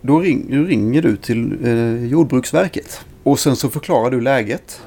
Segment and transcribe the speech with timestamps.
[0.00, 3.04] Då ring, ringer du till eh, Jordbruksverket.
[3.22, 4.82] Och sen så förklarar du läget.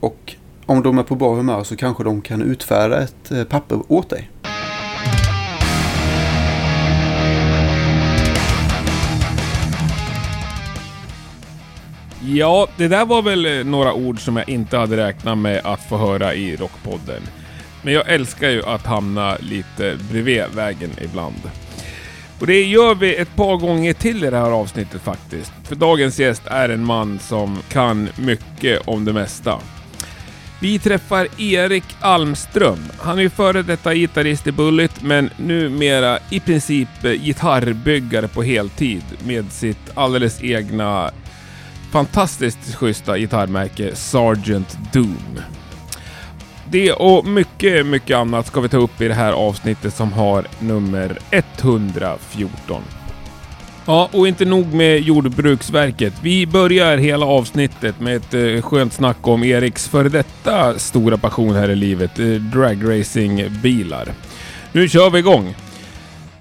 [0.00, 3.82] Och om de är på bra humör så kanske de kan utfärda ett eh, papper
[3.88, 4.30] åt dig.
[12.24, 15.88] Ja, det där var väl eh, några ord som jag inte hade räknat med att
[15.88, 17.22] få höra i Rockpodden.
[17.82, 21.42] Men jag älskar ju att hamna lite bredvid vägen ibland.
[22.42, 25.52] Och det gör vi ett par gånger till i det här avsnittet faktiskt.
[25.64, 29.58] För dagens gäst är en man som kan mycket om det mesta.
[30.60, 32.78] Vi träffar Erik Almström.
[33.00, 38.42] Han är ju före detta gitarrist i Bullet, men numera i princip eh, gitarrbyggare på
[38.42, 41.10] heltid med sitt alldeles egna
[41.92, 45.38] fantastiskt schyssta gitarrmärke Sargent Doom.
[46.72, 50.46] Det och mycket, mycket annat ska vi ta upp i det här avsnittet som har
[50.58, 52.82] nummer 114.
[53.86, 56.14] Ja, och inte nog med Jordbruksverket.
[56.22, 61.54] Vi börjar hela avsnittet med ett eh, skönt snack om Eriks före detta stora passion
[61.54, 62.26] här i livet, eh.
[64.72, 65.54] Nu kör vi igång!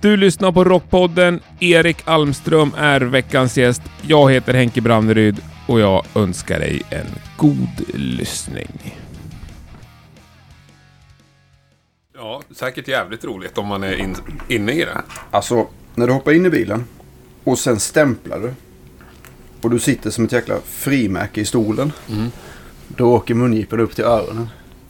[0.02, 1.40] Du lyssnar på Rockpodden.
[1.60, 3.82] Erik Almström är veckans gäst.
[4.02, 9.01] Jag heter Henke Branneryd och jag önskar dig en god lyssning.
[12.22, 14.16] Ja, säkert jävligt roligt om man är in,
[14.48, 15.02] inne i det.
[15.32, 16.86] Alltså, när du hoppar in i bilen
[17.44, 18.54] och sen stämplar du.
[19.62, 21.92] Och du sitter som ett jäkla frimärke i stolen.
[22.10, 22.32] Mm.
[22.88, 24.50] Då åker mungiporna upp till öronen.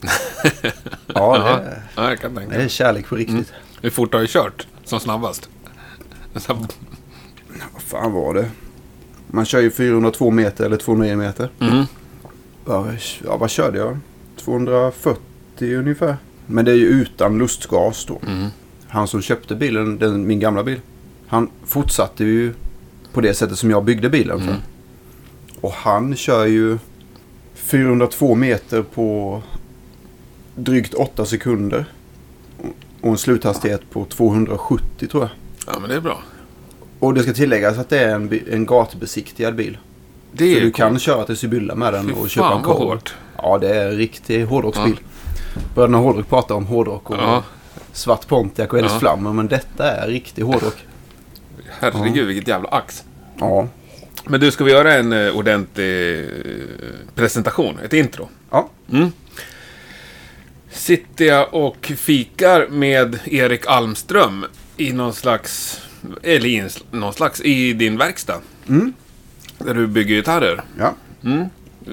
[1.06, 3.34] ja, det är, ja, jag kan tänka det är kärlek på riktigt.
[3.34, 3.62] Mm.
[3.82, 5.48] Hur fort har du kört som snabbast?
[7.72, 8.50] Vad fan var det?
[9.26, 11.50] Man kör ju 402 meter eller 209 meter.
[11.60, 11.84] Mm.
[12.66, 12.86] Ja,
[13.36, 13.98] vad körde jag?
[14.36, 16.16] 240 ungefär.
[16.52, 18.20] Men det är ju utan lustgas då.
[18.26, 18.48] Mm.
[18.88, 20.80] Han som köpte bilen, den, min gamla bil.
[21.26, 22.54] Han fortsatte ju
[23.12, 24.48] på det sättet som jag byggde bilen för.
[24.48, 24.60] Mm.
[25.60, 26.78] Och han kör ju
[27.54, 29.42] 402 meter på
[30.54, 31.84] drygt 8 sekunder.
[33.00, 35.30] Och en sluthastighet på 270 tror jag.
[35.66, 36.22] Ja, men det är bra.
[36.98, 39.78] Och det ska tilläggas att det är en, en gatbesiktigad bil.
[40.32, 42.98] Det Så du kan köra till Sibylla med den Fy och köpa en korv.
[43.36, 44.96] Ja, det är en riktig hårdrocksbil.
[45.74, 47.44] Bröderna Hårdrock pratar om hårdrock och Ja.
[47.92, 48.98] svart Pontiac och Eddie Ja.
[48.98, 49.32] Flammer.
[49.32, 50.76] Men detta är riktig hårdrock.
[51.80, 53.04] Herregud, vilket jävla ax.
[53.38, 53.68] Ja.
[54.24, 56.26] Men du, ska vi göra en eh, ordentlig eh,
[57.14, 57.78] presentation?
[57.84, 58.28] Ett intro?
[58.50, 58.68] Ja.
[58.92, 59.12] Mm.
[60.70, 64.44] Sitter jag och fikar med Erik Almström
[64.76, 65.80] i någon slags,
[66.22, 68.40] eller i någon slags, i din verkstad.
[68.68, 68.92] Mm.
[69.58, 70.62] Där du bygger gitarrer.
[70.78, 70.94] Ja.
[71.24, 71.46] Mm.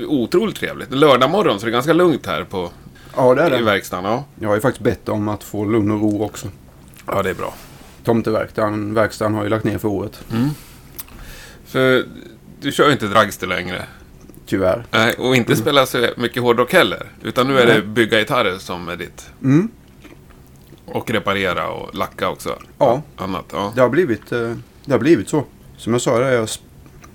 [0.07, 0.91] Otroligt trevligt.
[0.91, 2.69] Lördag morgon så det är ganska lugnt här på,
[3.15, 3.63] Ja, det är i det.
[3.63, 4.11] verkstaden.
[4.11, 4.25] Ja.
[4.39, 6.47] Jag har ju faktiskt bett om att få lugn och ro också.
[7.05, 7.53] ja, det är bra.
[8.03, 10.23] Tomteverkstaden verkstaden har ju lagt ner för året.
[11.65, 12.05] För
[12.61, 13.83] du kör ju inte dragster längre.
[14.45, 14.85] Tyvärr.
[14.91, 17.11] Nej, och inte spela så mycket hårdrock heller.
[17.23, 17.81] Utan nu är det Nej.
[17.81, 19.29] bygga gitarrer som är ditt.
[19.43, 19.69] Mm.
[20.85, 22.57] Och reparera och lacka också.
[22.77, 23.01] Ja.
[23.15, 23.71] Annat, ja.
[23.75, 24.55] Det har blivit, eh,
[24.85, 25.45] det har blivit så.
[25.77, 26.49] Som jag sa, det, jag,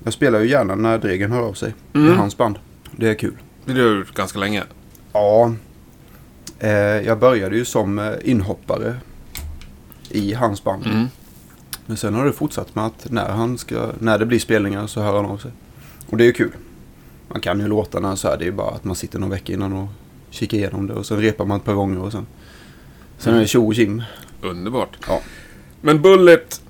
[0.05, 1.75] jag spelar ju gärna när Dregen hör av sig.
[1.95, 2.13] Mm.
[2.13, 2.59] I hans band.
[2.91, 3.35] Det är kul.
[3.65, 4.63] Det har du gjort ganska länge.
[5.13, 5.53] Ja.
[6.59, 6.71] Eh,
[7.07, 8.97] jag började ju som eh, inhoppare
[10.09, 10.87] i hans band.
[10.87, 11.07] Mm.
[11.87, 15.01] Men sen har det fortsatt med att när, han ska, när det blir spelningar så
[15.01, 15.51] hör han av sig.
[16.11, 16.53] Och det är ju kul.
[17.29, 18.37] Man kan ju låtarna så här.
[18.37, 19.89] Det är ju bara att man sitter någon vecka innan och
[20.31, 20.95] kikar igenom det.
[20.95, 22.27] Och sen repar man ett par gånger och sen.
[23.19, 24.03] Sen är det tjo och tjim.
[24.43, 24.99] Underbart.
[25.09, 25.21] Ja.
[25.81, 26.63] Men Bullet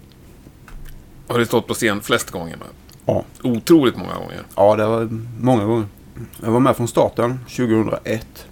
[1.29, 2.67] har du stått på scen flest gånger med.
[3.07, 3.25] Ja.
[3.43, 4.43] Otroligt många gånger.
[4.57, 5.09] Ja, det var
[5.41, 5.87] många gånger.
[6.43, 8.47] Jag var med från starten 2001.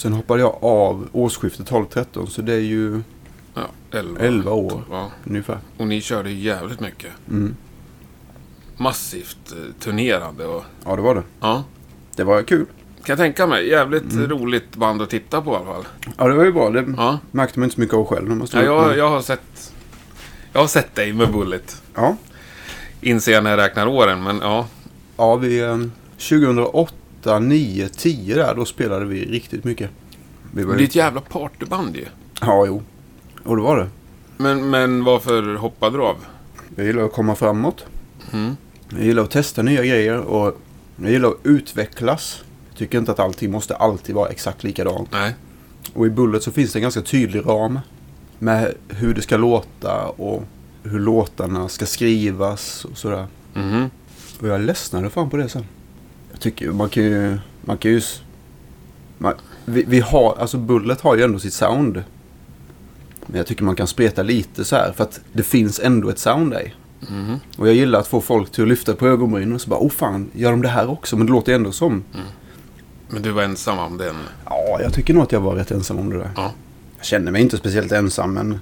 [0.00, 3.02] Sen hoppade jag av årsskiftet 12-13 så det är ju
[3.54, 5.10] ja, 11, 11 år ja.
[5.24, 5.58] ungefär.
[5.76, 7.10] Och ni körde jävligt mycket.
[7.28, 7.56] Mm.
[8.76, 10.46] Massivt eh, turnerande.
[10.46, 10.64] Och...
[10.84, 11.22] Ja, det var det.
[11.40, 11.64] Ja.
[12.16, 12.66] Det var kul.
[13.04, 13.68] Kan jag tänka mig.
[13.68, 14.28] Jävligt mm.
[14.28, 15.84] roligt band att titta på i alla fall.
[16.18, 16.70] Ja, det var ju bra.
[16.70, 17.18] Det ja.
[17.30, 18.46] märkte man inte så mycket av själv.
[18.52, 19.72] Ja, jag, jag, har sett,
[20.52, 21.82] jag har sett dig med Bullet.
[21.94, 22.16] Ja.
[23.00, 24.66] Inser jag när jag räknar åren, men ja.
[25.16, 25.60] Ja, vi...
[25.60, 25.78] Eh,
[26.28, 29.90] 2008 8, 9, 10 där, då spelade vi riktigt mycket.
[30.54, 32.04] Vi var det är ett jävla partyband ju.
[32.40, 32.82] Ja, jo.
[33.44, 33.88] Och det var det.
[34.36, 36.16] Men, men varför hoppade du av?
[36.76, 37.84] Jag gillar att komma framåt.
[38.32, 38.56] Mm.
[38.90, 40.60] Jag gillar att testa nya grejer och
[40.96, 42.42] jag gillar att utvecklas.
[42.68, 45.08] Jag tycker inte att allting måste alltid vara exakt likadant.
[45.12, 45.34] Nej.
[45.94, 47.78] Och i Bullet så finns det en ganska tydlig ram
[48.38, 50.42] med hur det ska låta och
[50.82, 53.26] hur låtarna ska skrivas och sådär.
[53.54, 53.90] Mm.
[54.40, 55.64] Och jag ledsnade fan på det sen.
[56.40, 57.38] Jag tycker man kan ju...
[57.60, 58.02] Man kan ju...
[59.18, 59.34] Man,
[59.64, 62.02] vi, vi har, alltså Bullet har ju ändå sitt sound.
[63.26, 66.18] Men jag tycker man kan spreta lite så här för att det finns ändå ett
[66.18, 66.74] sound där i.
[67.10, 67.40] Mhm.
[67.56, 69.90] Och jag gillar att få folk till att lyfta på ögonbrynen och så bara, oh
[69.90, 71.16] fan, gör de det här också?
[71.16, 72.04] Men det låter ändå som.
[73.08, 74.16] Men du var ensam om den?
[74.44, 76.30] Ja, jag tycker nog att jag var rätt ensam om det där.
[76.36, 76.52] Ja.
[76.96, 78.58] Jag kände mig inte speciellt ensam, men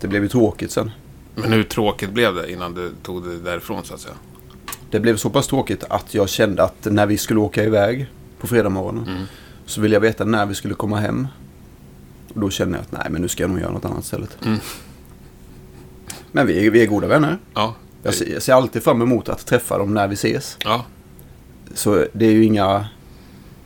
[0.00, 0.90] det blev ju tråkigt sen.
[1.34, 4.14] Men hur tråkigt blev det innan du tog det därifrån så att säga?
[4.90, 8.06] Det blev så pass tråkigt att jag kände att när vi skulle åka iväg
[8.40, 9.22] på fredag morgonen Mm.
[9.66, 11.28] så ville jag veta när vi skulle komma hem.
[12.34, 14.38] Och då kände jag att nej, men nu ska jag nog göra något annat istället.
[14.44, 14.58] Mm.
[16.32, 17.38] Men vi är, vi är goda vänner.
[17.54, 17.74] Ja.
[18.02, 20.56] Jag ser, jag ser alltid fram emot att träffa dem när vi ses.
[20.64, 20.84] Ja.
[21.74, 22.86] Så det är ju inga,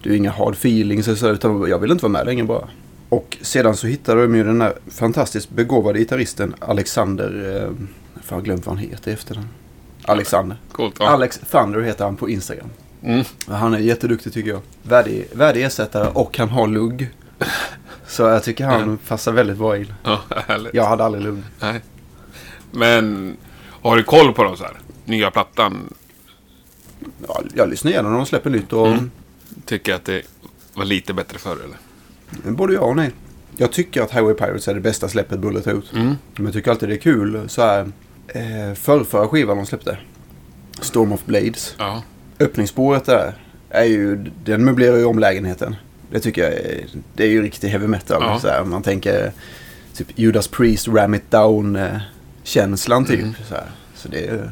[0.02, 2.68] det är inga hard feelings så, utan jag vill inte vara med längre bara.
[3.08, 8.66] Och sedan så hittade de ju den där fantastiskt begåvade gitarristen Alexander, eh, har glömt
[8.66, 9.48] vad han heter efter den.
[10.04, 10.56] Alexander.
[10.72, 10.94] Coolt.
[10.98, 11.06] Ja.
[11.08, 12.68] Alex Thunder heter han på Instagram.
[13.02, 13.24] Mm.
[13.48, 14.60] Han är jätteduktig tycker jag.
[14.82, 17.10] Värdig, värdig ersättare och han har lugg.
[18.06, 18.98] Så jag tycker han Mm.
[18.98, 19.92] passar väldigt bra in.
[20.04, 20.74] Ja, härligt.
[20.74, 21.42] Jag hade aldrig lugg.
[21.60, 21.80] Nej.
[22.70, 23.36] Men
[23.82, 24.72] har du koll på dem så här?
[25.04, 25.94] Nya plattan?
[27.28, 29.10] Ja, jag lyssnar igenom när de släpper nytt och Mm.
[29.66, 30.22] Tycker att det
[30.74, 31.76] var lite bättre förr eller?
[32.52, 33.10] både ja och nej.
[33.56, 35.92] Jag tycker att Highway Pirates är det bästa släppet Bullet har gjort.
[35.92, 36.14] Mm.
[36.36, 37.92] Men jag tycker alltid det är kul så här.
[38.28, 39.98] Eh, förrförra skivan de släppte.
[40.80, 41.74] Storm of Blades.
[41.78, 42.02] Ja.
[42.40, 43.34] Öppningsspåret där
[43.70, 45.76] är ju, den möblerar ju om lägenheten.
[46.10, 46.84] Det tycker jag är,
[47.14, 48.22] det är ju riktig heavy metal.
[48.22, 48.38] Ja.
[48.40, 49.32] Så här, man tänker
[49.94, 51.96] typ Judas Priest, Ram It Down eh,
[52.42, 53.20] känslan typ.
[53.20, 53.34] Mm.
[53.48, 53.64] Så, här.
[53.94, 54.50] så det är,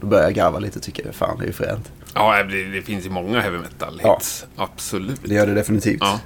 [0.00, 1.14] då börjar jag garva lite tycker jag.
[1.14, 1.92] Fan det är ju fränt.
[2.14, 4.14] Ja, det, det finns ju många heavy metal Ja.
[4.14, 4.46] hits.
[4.56, 5.20] Absolut.
[5.24, 5.98] Det gör det definitivt.
[6.00, 6.20] Ja.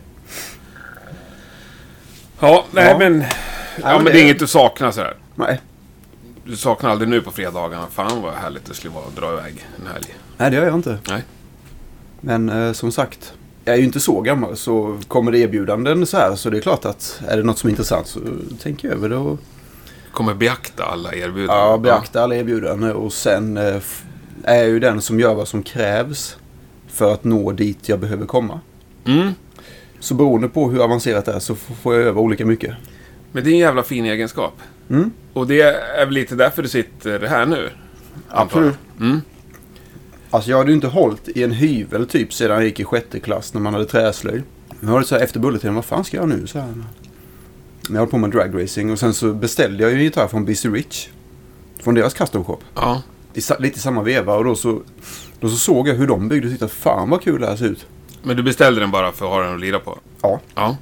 [2.41, 2.99] Ja, nej Ja.
[2.99, 3.25] men...
[3.83, 5.15] Ja, men det det- är inget du saknar så här.
[5.35, 5.61] Nej.
[6.47, 7.87] Du saknar aldrig nu på fredagarna.
[7.91, 10.17] Fan vad härligt det skulle vara att dra iväg en helg.
[10.37, 10.99] Nej det gör jag inte.
[11.09, 11.23] Nej.
[12.21, 13.33] Men eh, som sagt.
[13.65, 16.61] Jag är ju inte så gammal så kommer det erbjudanden så här så det är
[16.61, 18.21] klart att är det något som är intressant så
[18.63, 19.39] tänker jag över det och
[20.13, 21.57] Kommer beakta alla erbjudanden.
[21.57, 23.83] Ja, beakta alla erbjudanden och sen eh,
[24.45, 26.37] är jag ju den som gör vad som krävs
[26.89, 28.61] för att nå dit jag behöver komma.
[29.05, 29.33] Mm.
[30.01, 32.75] Så beroende på hur avancerat det är så får jag öva olika mycket.
[33.33, 34.55] Men det är en jävla fin egenskap.
[34.91, 35.11] Mm.
[35.33, 37.71] Och det är väl lite därför du sitter här nu?
[38.29, 38.75] Absolut.
[39.01, 39.21] Mm.
[40.31, 43.21] Alltså jag hade ju inte hållit i en hyvel typ sedan jag gick i sjätte
[43.21, 44.43] klass när man hade träslöjd.
[44.81, 46.47] Nu var det så här efter bulletinen, vad fan ska jag nu?
[46.47, 46.67] Så här.
[46.67, 50.45] Men jag höll på med dragracing och sen så beställde jag ju en gitarr från
[50.45, 51.09] Busy Rich.
[51.83, 52.59] Från deras custom shop.
[52.75, 53.03] Ja.
[53.35, 54.83] I, lite i samma veva och då så,
[55.41, 57.57] då så såg jag hur de byggde och tyckte att fan vad kul det här
[57.57, 57.87] ser ut.
[58.23, 59.99] Men du beställde den bara för att ha den att lira på?
[60.23, 60.41] Ja.
[60.55, 60.77] Ja.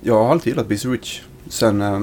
[0.00, 1.20] Jag har alltid gillat Busy Rich.
[1.48, 2.00] Sen, eh,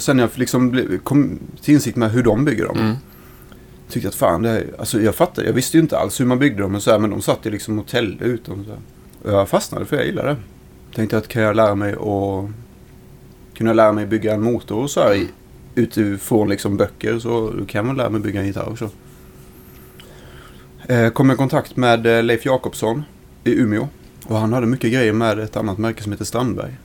[0.00, 2.78] sen när jag liksom kom till insikt med hur de bygger dem.
[2.78, 2.96] Mm.
[3.88, 6.38] Tyckte att fan, det är, alltså jag fattar, jag visste ju inte alls hur man
[6.38, 6.72] byggde dem.
[6.72, 8.64] Men, så här, men de satt ju liksom och täljde ut dem.
[8.64, 8.80] Så här.
[9.22, 10.36] Och jag fastnade för jag gillade det.
[10.94, 12.50] Tänkte att kan jag lära mig att
[13.56, 15.26] kunna lära mig bygga en motor och så här
[15.74, 18.90] utifrån liksom böcker så kan man lära mig bygga en gitarr också.
[20.88, 23.04] Eh, kom i kontakt med eh, Leif Jakobsson
[23.44, 23.88] i Umeå.
[24.26, 26.76] Och han hade mycket grejer med ett annat märke som heter Strandberg.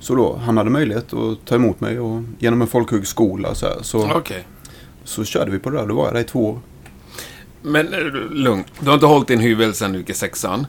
[0.00, 3.76] Så då, han hade möjlighet att ta emot mig och genom en folkhögskola så, här,
[3.82, 4.46] så, Okej.
[5.04, 5.86] så körde vi på det där.
[5.86, 6.60] Då var jag där i två år.
[7.62, 8.00] Men eh,
[8.30, 8.64] lugn.
[8.80, 10.66] Du har inte hållit din hyvel sen du gick i sexan.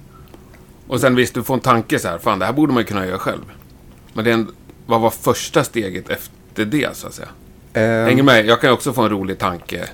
[0.87, 2.17] Och sen visst, du får en tanke så här.
[2.17, 3.41] Fan, det här borde man ju kunna göra själv.
[4.13, 4.51] Men det en,
[4.85, 7.29] vad var första steget efter det, så att säga?
[7.73, 8.45] Eh, Hänger med?
[8.45, 9.85] Jag kan också få en rolig tanke.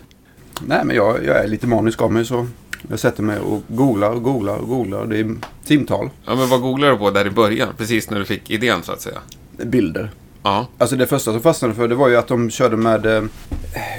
[0.62, 2.48] Nej, men jag, jag är lite manisk av mig så
[2.90, 5.06] jag sätter mig och googlar och googlar och googlar.
[5.06, 7.70] Det är timtal, Ja, men vad googlade du på där i början?
[7.78, 9.18] Precis när du fick idén, så att säga.
[9.64, 10.12] bilder.
[10.44, 10.68] Ja.
[10.78, 13.06] Alltså det första som fastnade för det var ju att de körde med...
[13.06, 13.24] Eh,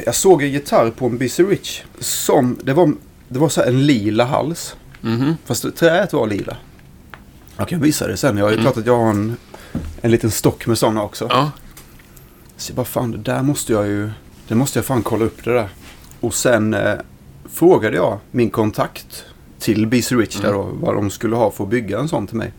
[0.06, 1.82] jag såg en gitarr på en Busy Rich.
[1.98, 2.92] Som, det var,
[3.28, 4.76] det var så här en lila hals.
[5.00, 5.36] Mhm.
[5.44, 6.56] Fast träet var lila.
[7.56, 8.38] Jag kan visa det sen.
[8.38, 8.64] Jag är Mm.
[8.64, 9.36] klart att jag har en,
[10.00, 11.26] en liten stock med sådana också.
[11.30, 11.50] Ja.
[12.56, 14.10] Så jag bara fan, det där måste jag ju...
[14.48, 15.68] Det måste jag fan kolla upp det där.
[16.20, 16.92] Och sen eh,
[17.50, 19.24] frågade jag min kontakt
[19.58, 22.36] till BC Rich där då, vad de skulle ha för att bygga en sån till
[22.36, 22.52] mig.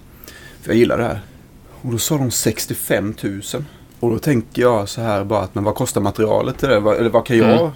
[0.61, 1.21] För jag gillar det här.
[1.81, 3.41] Och då sa de 65 000.
[3.99, 6.79] Och då tänker jag så här bara att men vad kostar materialet till det?
[6.79, 7.71] Vad- Eller vad kan jag Mm.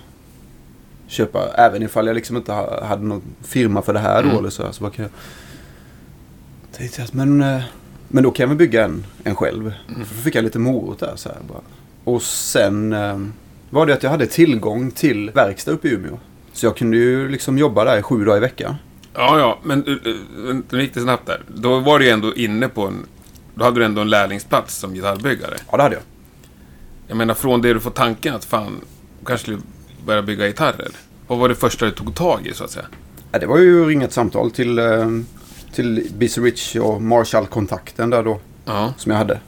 [1.08, 1.48] köpa?
[1.58, 4.40] Även ifall jag liksom inte ha- hade någon firma för det här då Mm.
[4.40, 4.64] eller så.
[4.64, 5.12] här, så vad kan jag...
[6.78, 7.62] Tänkte jag att men, eh,
[8.08, 9.62] men då kan väl bygga en, en själv.
[9.90, 10.06] Mm.
[10.06, 11.62] För då fick jag lite morot där så här bara.
[12.04, 13.20] Och sen eh,
[13.70, 16.18] var det att jag hade tillgång till verkstad uppe i Umeå.
[16.54, 18.76] Så jag kunde ju liksom jobba där i sju dagar i veckan.
[19.14, 19.80] Ja, ja, men
[20.70, 21.42] nu gick det snabbt där.
[21.48, 23.06] Då var du ju ändå inne på en...
[23.56, 25.58] Då hade du ändå en lärlingsplats som gitarrbyggare.
[25.72, 26.04] Ja, det hade jag.
[27.08, 28.82] Jag menar, från det du får tanken att fan,
[29.20, 29.62] du kanske skulle
[30.06, 30.92] börja bygga gitarrer.
[31.28, 32.86] Vad var det första du tog tag i, så att säga?
[33.32, 35.10] Ja, det var ju att ringa ett samtal till, eh,
[35.74, 38.40] till Busy Rich och Marshall-kontakten där då.
[38.66, 38.94] Ja.
[38.98, 39.40] Som jag hade.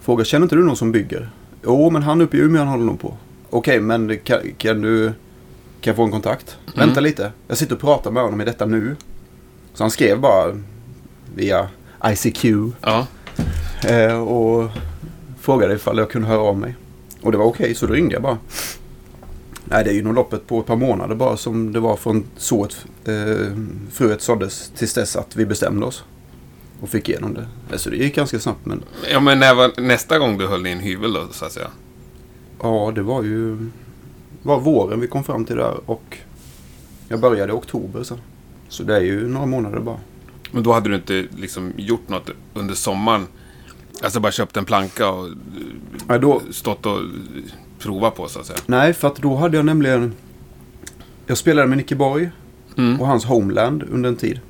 [0.00, 1.30] Fråga, känner inte du någon som bygger?
[1.64, 3.16] Jo, men han uppe i Umeå han håller nog på.
[3.50, 5.12] Okej, men det kan, kan du...
[5.80, 6.56] Kan jag få en kontakt?
[6.74, 7.32] Vänta lite.
[7.48, 8.96] Jag sitter och pratar med honom i detta nu.
[9.74, 10.58] Så han skrev bara
[11.34, 11.68] via
[12.04, 12.44] ICQ
[12.82, 13.06] Ja.
[13.88, 14.70] eh, och
[15.40, 16.76] frågade ifall jag kunde höra av mig.
[17.22, 18.38] Och det var okej, så då ringde jag bara.
[19.64, 22.24] Nej, det är ju nog loppet på ett par månader bara som det var från
[22.36, 23.56] så att eh,
[23.92, 26.04] fröet såddes tills dess att vi bestämde oss.
[26.80, 27.46] Och fick igenom det.
[27.72, 28.82] Alltså det gick ganska snabbt men
[29.12, 31.68] Ja, men när var nästa gång du höll din hyvel då, så att säga?
[32.62, 33.70] ja, det var ju
[34.42, 36.16] var våren vi kom fram till där och
[37.08, 38.18] jag började i oktober sen.
[38.68, 39.98] Så det är ju några månader bara.
[40.50, 43.26] Men då hade du inte liksom gjort något under sommaren?
[44.02, 45.28] Alltså bara köpt en planka och
[46.08, 46.98] Nej, då, stått och
[47.78, 48.58] provat på, så att säga?
[48.66, 50.12] nej, för att då hade jag nämligen...
[51.26, 52.30] Jag spelade med Nicke Borg
[52.76, 53.00] Mm.
[53.00, 54.40] och hans Homeland under en tid.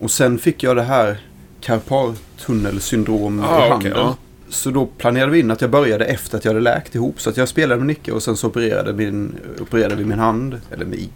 [0.00, 1.20] Och sen fick jag det här
[1.60, 3.92] karpaltunnelsyndrom Ah, i handen.
[3.96, 4.16] ja.
[4.54, 7.20] Så då planerade vi in att jag började efter att jag hade läkt ihop.
[7.20, 10.60] Så att jag spelade med Nicke och sen så opererade, min, opererade vi min hand.
[10.70, 11.08] Eller vi,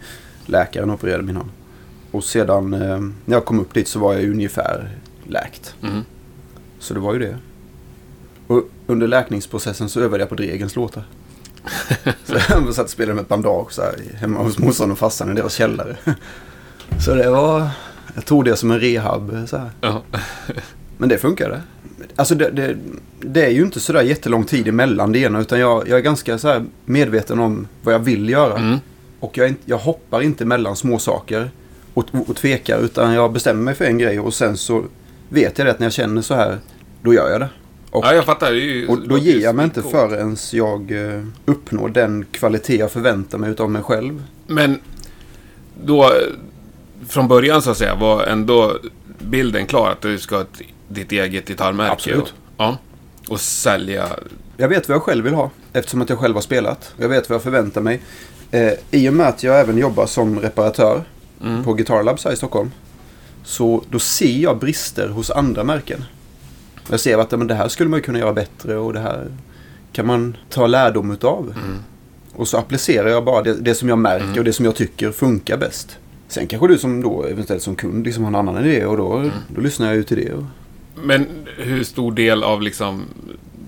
[0.47, 1.50] läkaren opererade min hand.
[2.11, 4.90] Och sedan eh, när jag kom upp dit så var jag ungefär
[5.26, 5.75] läkt.
[5.83, 6.04] Mm.
[6.78, 7.37] Så det var ju det.
[8.47, 11.04] Och under läkningsprocessen så övade jag på Dregens låtar.
[12.25, 15.30] så jag satt och spelade med ett bandage så här, hemma hos morsan och farsan
[15.30, 15.97] i deras källare.
[17.04, 17.68] så det var...
[18.14, 19.71] Jag tog det som en rehab så här.
[20.99, 21.62] Men det funkade.
[22.17, 22.76] Alltså det, det,
[23.21, 26.38] det är ju inte sådär jättelång tid emellan det ena utan jag, jag är ganska
[26.38, 28.59] så här medveten om vad jag vill göra.
[28.59, 28.78] Mm.
[29.21, 31.50] Och jag, jag hoppar inte mellan små saker
[31.95, 34.85] och, och tvekar utan jag bestämmer mig för en grej och sen så
[35.28, 36.59] vet jag det att när jag känner så här
[37.02, 37.49] då gör jag det.
[37.90, 38.52] Och, ja, jag fattar.
[38.52, 43.38] Ju, och då ger jag mig inte förrän jag eh, uppnår den kvalitet jag förväntar
[43.38, 44.23] mig utav mig själv.
[44.47, 44.81] Men
[45.85, 46.11] då, eh,
[47.09, 48.78] från början så att säga, var ändå
[49.19, 51.93] bilden klar att du ska ha ett, ditt eget gitarrmärke?
[51.93, 52.23] Absolut.
[52.23, 52.79] Och, ja.
[53.29, 54.09] Och sälja...
[54.57, 56.93] Jag vet vad jag själv vill ha eftersom att jag själv har spelat.
[56.97, 58.01] Jag vet vad jag förväntar mig.
[58.51, 61.05] Eh, I och med att jag även jobbar som reparatör
[61.43, 61.65] Mm.
[61.65, 62.71] på Guitar Labs här i Stockholm.
[63.45, 66.05] Så då ser jag brister hos andra märken.
[66.91, 69.27] Jag ser att men det här skulle man kunna göra bättre och det här
[69.93, 71.55] kan man ta lärdom utav.
[71.65, 71.79] Mm.
[72.35, 74.39] Och så applicerar jag bara det, det som jag märker Mm.
[74.39, 75.99] och det som jag tycker funkar bäst.
[76.28, 79.12] Sen kanske du som då eventuellt som kund liksom har en annan idé och då,
[79.16, 79.30] Mm.
[79.54, 80.32] då lyssnar jag ju till det.
[80.32, 80.44] Och,
[81.04, 83.02] Men hur stor del av liksom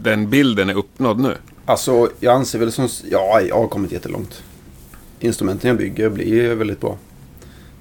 [0.02, 1.34] den bilden är uppnådd nu?
[1.64, 2.88] Alltså, jag anser väl som...
[3.10, 4.42] Ja, jag har kommit jättelångt.
[5.20, 6.98] Instrumenten jag bygger blir väldigt bra.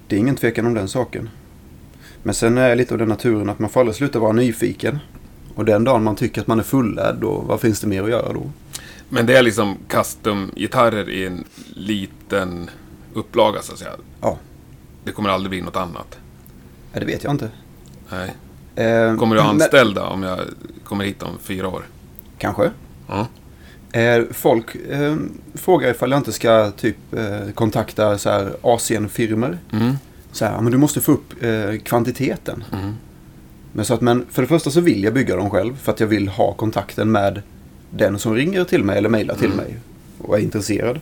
[0.07, 1.29] Det är ingen tvekan om den saken.
[2.23, 4.99] Men sen är jag lite av den naturen att man får aldrig sluta vara nyfiken.
[5.55, 8.09] Och den dagen man tycker att man är fullärd, då, vad finns det mer att
[8.09, 8.51] göra då?
[9.09, 11.43] Men det är liksom custom-gitarrer i en
[11.73, 12.69] liten
[13.13, 13.91] upplaga så att säga.
[14.21, 14.37] Ja,
[15.03, 16.17] Det kommer aldrig bli något annat.
[16.93, 17.49] ja, det vet jag inte.
[18.11, 18.35] Nej.
[18.75, 20.39] Eh, Kommer du ha men- anställda om jag
[20.83, 21.83] kommer hit om fyra år?
[22.37, 22.71] Kanske.
[23.07, 23.27] Ja.
[23.99, 25.15] Eh, folk eh,
[25.53, 29.57] frågar ifall jag inte ska typ eh, kontakta så här Asienfirmor.
[29.71, 29.93] Mm.
[30.31, 32.63] Så här, "Ja, men du måste få upp eh, kvantiteten.
[32.71, 32.93] Mm.
[33.71, 35.99] Men, så att, men för det första så vill jag bygga dem själv för att
[35.99, 37.41] jag vill ha kontakten med
[37.91, 39.57] den som ringer till mig eller mejlar till Mm.
[39.57, 39.77] mig
[40.21, 40.99] och är intresserad.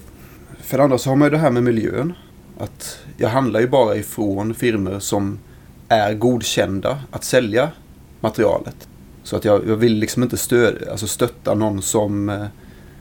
[0.62, 2.14] För det andra så har man ju det här med miljön.
[2.60, 5.40] Att jag handlar ju bara ifrån firmor som
[5.88, 7.72] är godkända att sälja
[8.20, 8.88] materialet.
[9.24, 12.46] Så att jag, jag vill liksom inte stöd, alltså stötta någon som eh,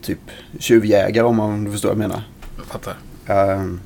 [0.01, 0.19] typ
[0.59, 2.23] tjuvjägare om man du förstår vad jag menar.
[2.57, 2.97] Jag fattar.
[3.25, 3.79] Ehm,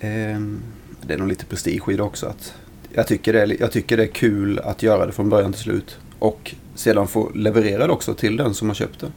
[0.00, 0.62] ehm,
[1.02, 2.26] det är nog lite prestige i det också.
[2.26, 2.54] Att
[2.92, 5.62] jag, tycker det är, jag tycker det är kul att göra det från början till
[5.62, 5.98] slut.
[6.18, 9.12] Och sedan få leverera det också till den som har köpt det.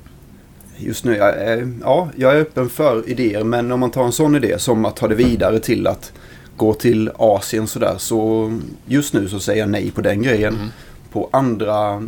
[0.78, 3.44] Just nu, jag är, ja, jag är öppen för idéer.
[3.44, 6.12] Men om man tar en sån idé som att ta det vidare till att
[6.58, 7.96] gå till Asien sådär.
[7.98, 8.52] Så
[8.86, 10.54] just nu så säger jag nej på den grejen.
[10.56, 10.68] Mm.
[11.12, 12.04] På andra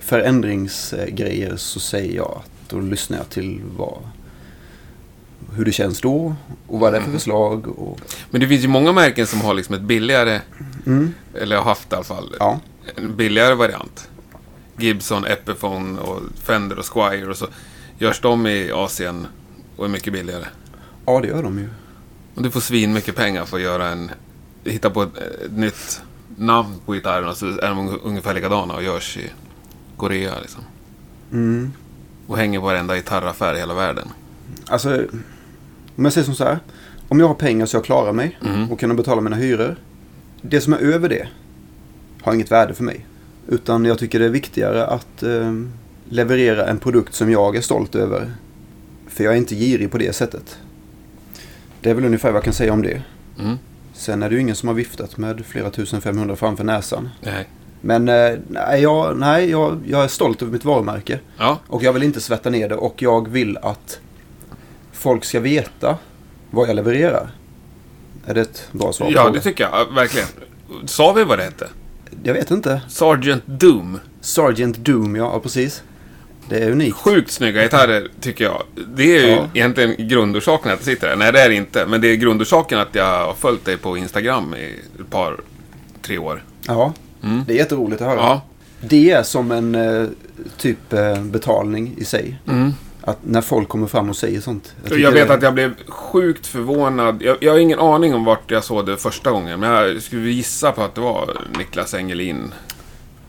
[0.00, 3.98] förändringsgrejer så säger jag att då lyssnar jag till vad,
[5.56, 6.34] hur det känns då
[6.66, 7.18] och vad det är för Mm.
[7.18, 7.78] förslag.
[7.78, 8.00] Och,
[8.30, 10.40] Men det finns ju många märken som har liksom ett billigare,
[10.86, 12.60] mm, eller har haft i alla fall, ja,
[12.96, 14.08] en billigare variant.
[14.78, 17.46] Gibson, Epiphone och Fender och Squire och så
[17.98, 19.26] görs de i Asien
[19.76, 20.44] och är mycket billigare.
[21.06, 21.68] ja, det gör de ju.
[22.34, 24.10] Och du får svin mycket pengar för att göra en,
[24.64, 26.02] hitta på ett, ett nytt
[26.36, 29.30] namn på gitarren och så är de un- ungefär likadana och görs i
[29.96, 30.62] Korea liksom.
[31.32, 31.72] Mm.
[32.26, 34.08] Och hänger på varenda gitarraffär i hela världen.
[34.66, 34.94] Alltså,
[35.96, 36.58] om jag säger som så här.
[37.08, 38.72] Om jag har pengar så jag klarar mig Mm.
[38.72, 39.76] och kan betala mina hyror.
[40.42, 41.28] Det som är över det
[42.22, 43.06] har inget värde för mig.
[43.48, 45.52] Utan jag tycker det är viktigare att eh,
[46.08, 48.32] leverera en produkt som jag är stolt över.
[49.08, 50.58] För jag är inte girig på det sättet.
[51.80, 53.02] Det är väl ungefär vad jag kan säga om det.
[53.40, 53.58] Mm.
[53.92, 57.08] Sen är det ju ingen som har viftat med flera tusen 500 framför näsan.
[57.20, 57.48] Nej.
[57.80, 61.20] Men eh, nej, jag, nej jag, jag är stolt över mitt varumärke.
[61.38, 61.58] Ja.
[61.66, 64.00] Och jag vill inte svärta ner det och jag vill att
[64.92, 65.98] folk ska veta
[66.50, 67.30] vad jag levererar.
[68.26, 69.72] Är det ett bra svar Ja, det tycker jag.
[69.72, 70.28] Ja, Verkligen.
[70.84, 71.68] Sa vi vad det hette?
[72.22, 72.82] Jag vet inte.
[72.88, 73.98] Sergeant Doom.
[74.20, 75.82] Sergeant Doom, ja precis.
[76.48, 76.96] Det är unikt.
[76.96, 78.62] Sjukt snygga gitarrer, tycker jag.
[78.94, 79.48] Det är ju Ja.
[79.54, 81.16] egentligen grundorsaken att jag sitter här.
[81.16, 81.86] Nej, det är det inte.
[81.86, 85.40] Men det är grundorsaken att jag har följt dig på Instagram i ett par,
[86.02, 86.44] tre år.
[86.66, 87.44] Ja, Mm.
[87.46, 88.18] det är jätteroligt att höra.
[88.20, 88.42] Ja.
[88.80, 90.06] Det är som en eh,
[90.56, 92.38] typ eh, betalning i sig.
[92.48, 92.72] Mm.
[93.00, 94.74] Att när folk kommer fram och säger sånt.
[94.82, 97.22] Jag, tycker vet det- att jag blev sjukt förvånad.
[97.22, 99.60] Jag, jag har ingen aning om vart jag såg det första gången.
[99.60, 102.52] Men jag skulle gissa på att det var Niklas Engelin.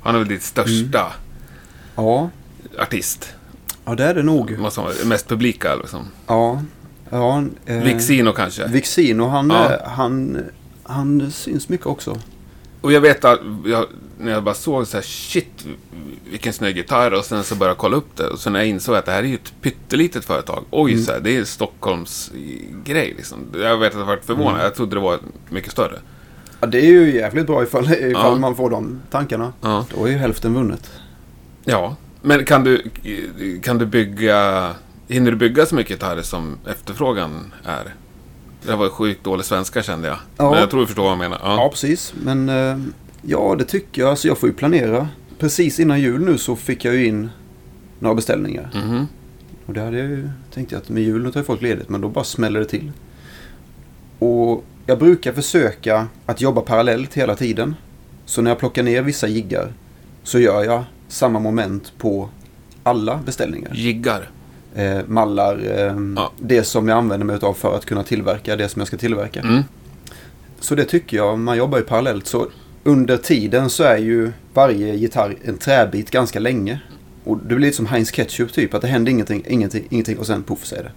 [0.02, 1.14] Han är väl ditt största
[1.96, 2.30] Ja,
[2.80, 3.34] artist.
[3.86, 4.58] ja det är det nog.
[5.06, 6.08] Mest publika liksom.
[6.28, 6.62] Ja.
[7.10, 8.68] ja eh, Vixino kanske.
[8.68, 9.74] Vixino, han, Ja.
[9.74, 10.38] eh, han,
[10.84, 12.20] han syns mycket också.
[12.82, 13.86] Och jag vet att jag,
[14.20, 15.66] när jag bara såg så här, shit,
[16.32, 17.12] vilken snygg gitarr.
[17.14, 18.28] Och sen så började jag kolla upp det.
[18.28, 20.64] Och sen när jag insåg att det här är ju ett pyttelitet företag.
[20.72, 21.04] Oj, Mm.
[21.06, 22.32] så här, det är Stockholms
[22.84, 23.38] grej liksom.
[23.62, 24.54] Jag vet att jag varit förvånad.
[24.54, 24.64] Mm.
[24.64, 25.20] Jag trodde det var
[25.50, 26.00] mycket större.
[26.60, 28.36] Ja, det är ju jävligt bra ifall, ifall Ja.
[28.36, 29.54] man får de tankarna.
[29.62, 29.86] Ja.
[29.96, 30.92] Då är ju hälften vunnet.
[31.64, 31.96] Ja,
[32.26, 32.84] men kan du,
[33.64, 34.72] kan du bygga...
[35.08, 37.94] Hinner du bygga så mycket gitarrer som efterfrågan är?
[38.66, 40.18] Det var sjukt dålig svenska kände jag.
[40.38, 40.50] Ja.
[40.52, 41.40] Men jag tror du förstår vad jag menar.
[41.44, 41.70] Ja, Ja.
[41.70, 42.14] precis.
[42.24, 42.78] Men eh,
[43.22, 44.10] ja, det tycker jag.
[44.10, 45.08] Alltså jag får ju planera.
[45.40, 47.30] Precis innan jul nu så fick jag ju in
[48.00, 48.70] några beställningar.
[48.74, 49.08] Mhm.
[49.66, 51.90] Och det hade jag ju, tänkte jag att med jul nu tar folk ledigt.
[51.90, 52.92] Men då bara smäller det till.
[54.20, 57.76] Och jag brukar försöka att jobba parallellt hela tiden.
[58.26, 59.74] Så när jag plockar ner vissa jiggar
[60.24, 62.30] så gör jag samma moment på
[62.84, 63.72] alla beställningar.
[63.74, 64.30] Jiggar.
[64.76, 66.32] Eh, mallar, eh, Ja.
[66.40, 69.40] det som jag använder mig av för att kunna tillverka det som jag ska tillverka.
[69.40, 69.64] Mm.
[70.60, 72.28] Så det tycker jag, man jobbar ju parallellt.
[72.28, 72.48] Så
[72.84, 76.80] under tiden så är ju varje gitarr en träbit ganska länge.
[77.24, 80.26] Och det blir lite som Heinz Ketchup typ, att det händer ingenting, ingenting, ingenting och
[80.28, 80.92] sen puff så är det.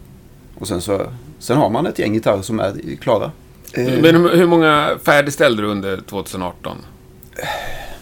[0.55, 1.00] Och sen så,
[1.38, 3.31] sen har man ett gäng gitarrer som är klara.
[3.73, 6.77] Eh, Men hur, hur många färdigställde du under 2018?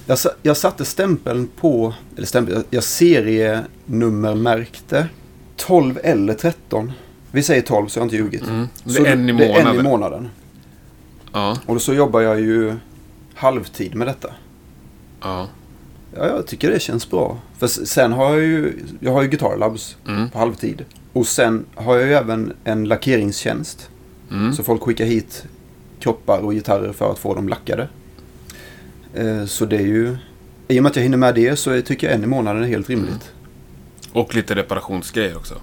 [0.06, 5.08] Jag, jag satte stämpeln på, eller stämpeln, jag serienummermärkte
[5.56, 6.92] 12 eller 13.
[7.30, 8.42] Vi säger 12 så jag har inte ljugit.
[8.47, 8.69] Mm.
[8.84, 9.84] Det Så är en i det är en i månaden.
[9.84, 10.28] månaden.
[11.32, 12.75] Ja, Och så jobbar jag ju
[13.34, 14.28] halvtid med detta.
[15.23, 15.49] ja.
[16.19, 17.38] Ja, jag tycker det känns bra.
[17.58, 20.30] För sen har jag ju, jag har ju Guitar Labs Mm.
[20.30, 20.84] på halvtid.
[21.12, 23.90] Och sen har jag ju även en lackeringstjänst.
[24.30, 24.52] Mm.
[24.52, 25.45] Så folk skickar hit
[26.00, 27.88] kroppar och gitarrer för att få dem lackade.
[29.16, 30.16] Eh, så det är ju,
[30.68, 32.68] i och med att jag hinner med det så tycker jag en i månaden är
[32.68, 33.32] helt rimligt.
[34.12, 35.54] Och lite reparationsgrejer också.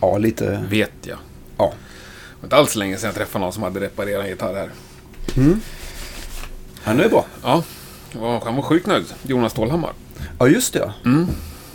[0.00, 0.64] Ja, lite.
[0.68, 1.18] Vet jag.
[1.58, 1.72] Ja.
[1.74, 4.70] Det var inte alls länge sedan jag träffade någon som hade reparerat en gitarr här.
[5.36, 5.60] Mm.
[6.98, 7.26] Det är bra.
[7.42, 7.62] Ja,
[8.44, 9.04] han var sjukt nöjd.
[9.22, 9.92] Jonas Stålhammar.
[10.38, 10.78] Ja, just det.
[10.78, 10.92] ja.
[11.04, 11.26] Mm.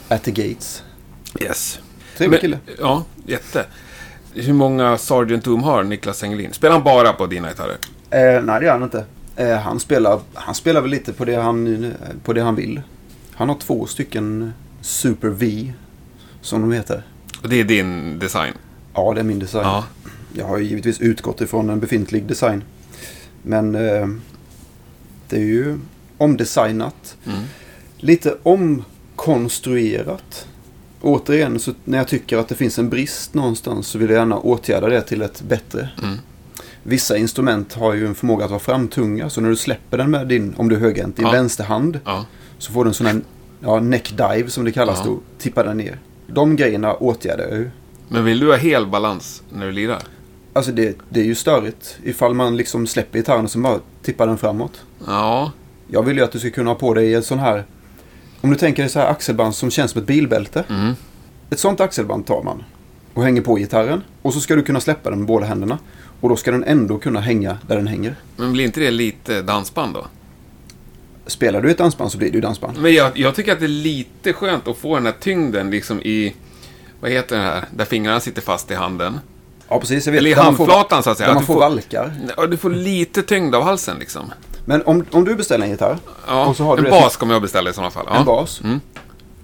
[0.08, 0.84] At the Gates.
[1.42, 1.80] Yes.
[2.18, 2.60] Trevlig kille.
[2.80, 3.66] Ja, jätte.
[4.34, 6.54] Hur många Sergeant Doom har Niklas Engelin?
[6.54, 7.78] Spelar han bara på dina gitarrer?
[8.10, 9.06] Eh, nej, det gör han inte.
[9.38, 12.82] Eh, han, spelar, han spelar väl lite på det, han, på det han vill.
[13.32, 15.74] Han har två stycken Super V,
[16.42, 17.04] som de heter.
[17.44, 18.54] Och det är din design?
[18.94, 19.64] Ja, det är min design.
[19.64, 19.86] Ja.
[20.34, 22.64] Jag har ju givetvis utgått ifrån en befintlig design.
[23.44, 24.08] Men eh,
[25.30, 25.80] det är ju
[26.18, 27.18] omdesignat.
[27.26, 27.40] Mm.
[27.98, 30.48] Lite omkonstruerat.
[31.02, 34.38] Återigen, så när jag tycker att det finns en brist någonstans så vill jag gärna
[34.38, 35.90] åtgärda det till ett bättre.
[36.04, 36.18] Mm.
[36.90, 39.30] Vissa instrument har ju en förmåga att vara framtunga.
[39.30, 41.32] Så när du släpper den med din, om du är högerhänt, din Ja.
[41.32, 42.00] vänsterhand.
[42.06, 42.26] Ja.
[42.58, 43.22] Så får du en sån här
[43.60, 45.06] ja, neck dive som det kallas Ja.
[45.06, 45.20] då.
[45.38, 46.00] Tippar den ner.
[46.28, 47.70] De grejerna åtgärdar jag ju.
[48.08, 50.02] Men vill du ha hel balans när du lirar?
[50.54, 54.28] Alltså det, det är ju störigt ifall man liksom släpper gitarren och så bara tippar
[54.28, 54.82] den framåt.
[55.08, 55.52] Ja.
[55.88, 57.64] Jag vill ju att du ska kunna ha på dig en sån här...
[58.42, 60.64] Om du tänker dig så här axelband som känns som ett bilbälte.
[60.70, 60.94] Mm.
[61.50, 62.64] Ett sånt axelband tar man
[63.14, 64.02] och hänger på gitarren.
[64.22, 65.78] Och så ska du kunna släppa den med båda händerna.
[66.22, 68.16] Och då ska den ändå kunna hänga där den hänger.
[68.36, 70.08] Men blir inte det lite dansband då?
[71.26, 72.78] Spelar du ett dansband så blir det ju dansband.
[72.82, 76.02] Men jag, jag tycker att det är lite skönt att få den här tyngden liksom
[76.02, 76.36] i...
[77.00, 77.66] Vad heter det här?
[77.72, 79.20] Där fingrarna sitter fast i handen.
[79.70, 80.06] Ja, precis.
[80.06, 80.20] Jag vet.
[80.20, 81.28] Eller i man får- handflatan så att säga.
[81.28, 82.14] Där man du får får- valkar.
[82.38, 84.32] Ja, du får lite tyngd av halsen liksom.
[84.66, 87.18] Men om, om du beställer en gitarr, Ja, Och så har du en det bas
[87.18, 88.06] kommer jag beställa i sådana fall.
[88.10, 88.16] Ja.
[88.20, 88.62] en bas.
[88.64, 88.80] Mm.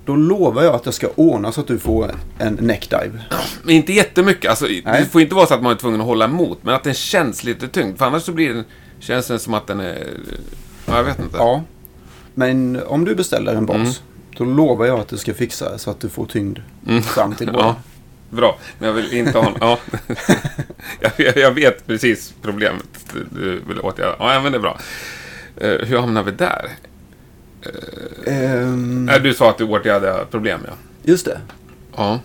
[0.05, 3.21] Då lovar jag att jag ska ordna så att du får en neckdive.
[3.63, 4.49] Men inte jättemycket.
[4.49, 6.57] Alltså, det får inte vara så att man är tvungen att hålla emot.
[6.61, 7.97] Men att den känns lite tyngd.
[7.97, 8.63] För annars så blir den,
[8.99, 10.07] känns den som att den är...
[10.85, 11.37] Ja, jag vet inte.
[11.37, 11.63] Ja.
[12.33, 13.91] Men om du beställer en bas, Mm.
[14.37, 17.01] då lovar jag att du ska fixa så att du får tyngd Mm.
[17.03, 17.75] fram till Ja,
[18.29, 18.57] bra.
[18.79, 19.53] Men jag vill inte ha en...
[19.61, 19.79] Ja.
[21.35, 24.15] jag, vet precis problemet du- du vill åtgärda.
[24.19, 24.79] Ja, men det är bra.
[25.57, 26.69] Eh, hur hamnar vi där?
[29.05, 30.73] Nej, du sa att du åtgärdade problem, ja.
[31.03, 31.39] just det.
[31.95, 32.19] Ja.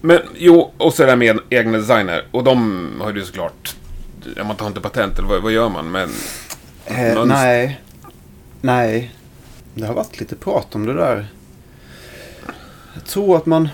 [0.00, 2.24] Men jo, och så det där med egna designer.
[2.30, 3.76] Och de har du såklart
[4.44, 5.90] man tar inte patent eller vad, vad gör man?
[5.90, 6.08] Men
[6.86, 7.24] Eh, Mönster.
[7.24, 7.80] nej.
[8.60, 9.14] Nej.
[9.74, 11.26] Det har varit lite prat om det där.
[12.94, 13.68] Jag tror att man...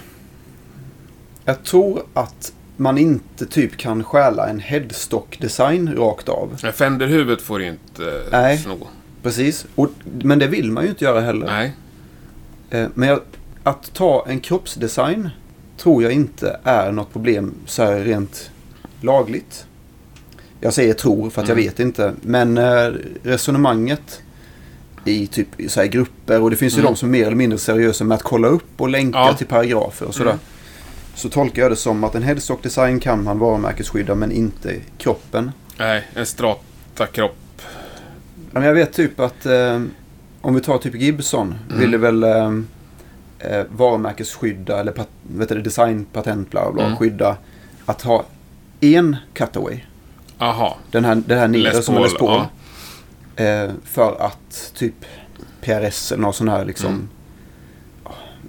[1.44, 6.56] Jag tror att man inte typ kan stjäla en headstock-design rakt av.
[6.74, 8.58] Fenderhuvudet får du inte Nej.
[8.58, 8.88] sno.
[9.22, 9.66] Precis.
[9.74, 11.46] Och, men det vill man ju inte göra heller.
[11.46, 11.72] Nej.
[12.70, 13.20] Eh, Men jag,
[13.62, 15.28] att ta en kroppsdesign
[15.76, 18.50] tror jag inte är något problem så här rent
[19.00, 19.66] lagligt.
[20.60, 21.66] Jag säger tror för att jag Mm.
[21.70, 22.14] vet inte.
[22.22, 22.90] Men eh,
[23.22, 24.22] resonemanget
[25.04, 26.92] i typ så här grupper och det finns ju Mm.
[26.92, 29.34] de som är mer eller mindre seriösa med att kolla upp och länka Ja.
[29.34, 30.30] till paragrafer och sådär.
[30.30, 30.40] Mm.
[31.14, 35.50] Så tolkar jag det som att en headstock design kan man varumärkesskydda men inte kroppen.
[35.78, 37.36] Nej, en strata kropp.
[38.52, 39.82] Ja, men jag vet typ att eh,
[40.40, 41.80] om vi tar typ Gibson Mm.
[41.80, 42.52] ville väl eh,
[43.38, 46.96] eh, varumärkesskydda eller pat, vet du, designpatent bla bla Mm.
[46.96, 47.36] skydda
[47.86, 48.24] att ha
[48.80, 49.80] en cutaway.
[50.38, 50.76] Aha.
[50.90, 53.46] Den här, det här nere som är Les Paul, Paul.
[53.46, 54.94] Eh, för att typ
[55.60, 56.88] PRS eller någon sån här liksom.
[56.90, 57.08] Mm.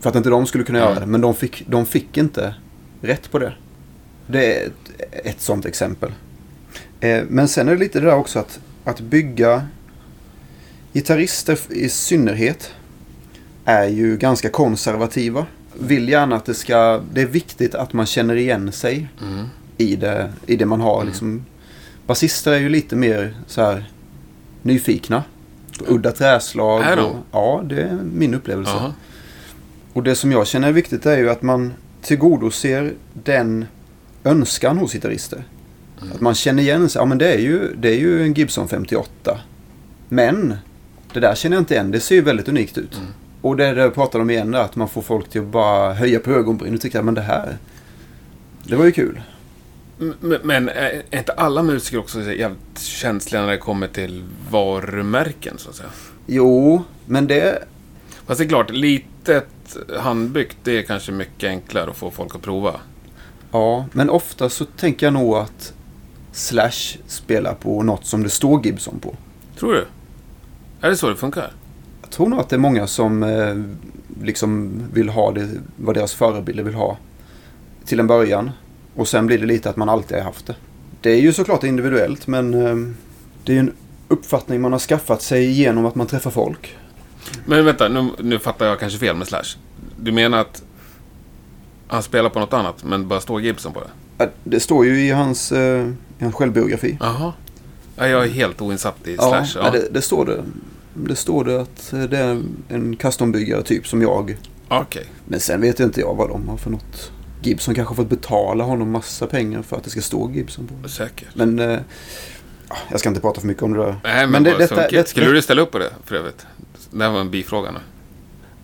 [0.01, 0.99] För att inte de skulle kunna göra Mm.
[1.01, 1.05] det.
[1.07, 2.55] Men de fick, de fick inte
[3.01, 3.53] rätt på det.
[4.27, 6.11] Det är ett, ett sånt exempel.
[6.99, 9.63] Eh, men sen är det lite det där också att, att bygga
[10.93, 12.71] gitarrister i synnerhet
[13.65, 15.45] är ju ganska konservativa.
[15.79, 19.45] Vill gärna att det ska, det är viktigt att man känner igen sig Mm.
[19.77, 20.95] i det, i det man har.
[20.95, 21.08] Mm.
[21.08, 21.45] Liksom,
[22.08, 23.91] basister är ju lite mer så här
[24.62, 25.23] nyfikna.
[25.88, 26.84] Udda träslag.
[26.84, 27.15] Är de?
[27.32, 28.71] Ja, det är min upplevelse.
[28.71, 28.93] Aha.
[29.93, 33.65] Och det som jag känner är viktigt är ju att man tillgodoser den
[34.23, 35.43] önskan hos gitarrister.
[36.01, 36.13] Mm.
[36.13, 36.99] Att man känner igen sig.
[36.99, 39.39] Ja men det är ju, det är ju en Gibson 58.
[40.10, 40.56] Men
[41.13, 41.91] det där känner jag inte igen.
[41.91, 42.97] Det ser ju väldigt unikt ut.
[42.97, 43.08] Mm.
[43.41, 45.93] Och det är det jag pratade om igen att man får folk till att bara
[45.93, 47.58] höja på ögonbrynen och tycka men det här,
[48.63, 49.21] det var ju kul.
[49.97, 55.69] Men, men är inte alla musiker också jävligt känsliga när det kommer till varumärken så
[55.69, 55.89] att säga?
[56.26, 57.63] Jo, men det,
[58.26, 62.41] Fast det är klart, litet handbyggt det är kanske mycket enklare att få folk att
[62.41, 62.80] prova.
[63.52, 65.73] ja, men ofta så tänker jag nog att
[66.32, 69.15] Slash spelar på något som det står Gibson på.
[69.60, 69.86] Tror du?
[70.83, 71.51] Är det så det funkar?
[72.01, 73.55] Jag tror nog att det är många som eh,
[74.25, 76.97] liksom vill ha det, vad deras förebilder vill ha.
[77.85, 78.51] Till en början.
[78.95, 80.55] Och sen blir det lite att man alltid har haft det.
[81.01, 82.75] Det är ju såklart individuellt men eh,
[83.43, 83.73] det är ju en
[84.07, 86.77] uppfattning man har skaffat sig genom att man träffar folk.
[87.45, 89.57] Men vänta, nu, nu fattar jag kanske fel med Slash.
[89.99, 90.63] Du menar att
[91.87, 93.79] han spelar på något annat, men bara står Gibson på
[94.17, 94.29] det?
[94.43, 95.87] Det står ju i hans, eh,
[96.19, 96.97] i hans självbiografi.
[96.99, 97.33] Jaha.
[97.95, 99.45] Ja, jag är helt oinsatt i Slash.
[99.55, 99.61] ja.
[99.63, 99.71] Ja.
[99.71, 100.43] det, det står det.
[100.93, 104.38] Det står det att eh, det är en custombyggare typ som jag.
[104.67, 105.06] Okej.
[105.25, 107.12] Men sen vet inte jag vad de har för något.
[107.41, 110.89] Gibson kanske har fått betala honom massa pengar för att det ska stå Gibson på.
[110.89, 111.27] Säkert.
[111.36, 111.79] Men eh,
[112.69, 113.95] ja, jag ska inte prata för mycket om det där.
[114.03, 114.91] Nej, men, Men det- detta- funkigt.
[115.06, 116.45] det- Skulle du ställa upp på det för övrigt?
[116.91, 117.79] Det här var en bifråga nu.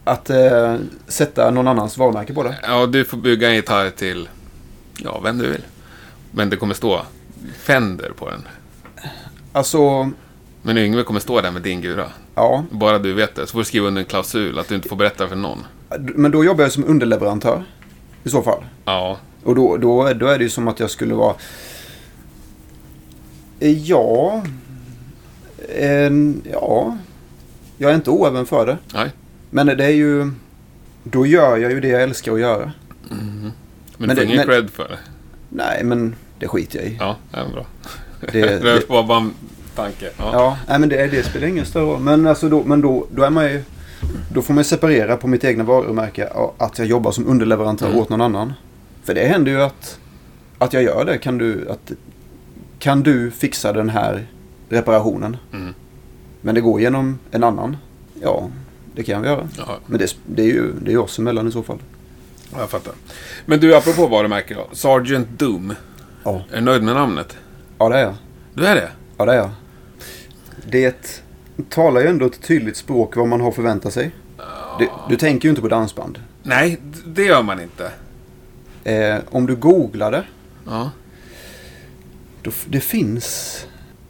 [0.03, 0.75] Att eh,
[1.07, 2.55] sätta någon annans varumärke på det.
[2.63, 4.29] Ja, du får bygga en gitarr till,
[4.97, 5.63] ja, vem du vill.
[6.31, 7.01] Men det kommer stå
[7.57, 8.47] Fender på den.
[9.51, 10.11] Alltså,
[10.69, 12.05] Men Yngve kommer stå där med din gura.
[12.35, 12.63] ja.
[12.71, 13.47] Bara du vet det.
[13.47, 15.59] Så får du skriva under en klausul att du inte får berätta för någon.
[15.99, 17.63] Men då jobbar jag som underleverantör.
[18.23, 18.63] I så fall.
[18.85, 19.17] Ja.
[19.43, 21.35] Och då, då, då är det ju som att jag skulle vara...
[23.59, 24.43] Ja...
[25.75, 26.97] En, ja...
[27.77, 28.77] Jag är inte oäven för det.
[28.93, 29.09] Nej.
[29.49, 30.31] Men det är ju...
[31.03, 32.71] Då gör jag ju det jag älskar att göra.
[33.09, 33.51] Men,
[33.97, 34.97] Men du får det- ingen men- cred för det.
[35.49, 36.97] Nej, men det skiter jag i.
[36.99, 37.65] Ja, det är bra.
[38.19, 38.89] Det, Det, det,
[39.83, 40.09] tanke.
[40.17, 40.29] Ja.
[40.33, 41.99] ja, nej, men det, det spelar ingen större roll.
[41.99, 43.63] Men, alltså då, men då, då är man ju...
[44.33, 47.99] Då får man ju separera på mitt egna varumärke att jag jobbar som underleverantör Mm.
[47.99, 48.53] åt någon annan.
[49.03, 49.99] För det händer ju att,
[50.57, 51.17] att jag gör det.
[51.17, 51.91] Kan du, att,
[52.79, 54.27] kan du fixa den här
[54.69, 55.37] reparationen?
[55.53, 55.73] Mm.
[56.41, 57.77] Men det går genom en annan?
[58.21, 58.49] Ja,
[58.95, 59.47] det kan vi göra.
[59.57, 61.77] Ja, Men det, det är ju det är oss emellan i så fall.
[62.57, 62.93] jag fattar.
[63.45, 64.67] Men du, apropå varumärke då.
[64.75, 65.73] Sergeant Doom.
[66.23, 67.37] Ja, Är du nöjd med namnet?
[67.77, 68.13] ja det är jag.
[68.53, 68.89] Du är det?
[69.17, 69.49] Ja, det är jag.
[70.67, 71.21] Det
[71.69, 74.11] talar ju ändå ett tydligt språk vad man har förväntat sig.
[74.79, 76.19] Du, du tänker ju inte på dansband.
[76.43, 77.91] Nej, det gör man inte.
[78.83, 80.23] Eh, om du googlar det,
[80.65, 80.91] Ja.
[82.41, 83.55] då, det finns...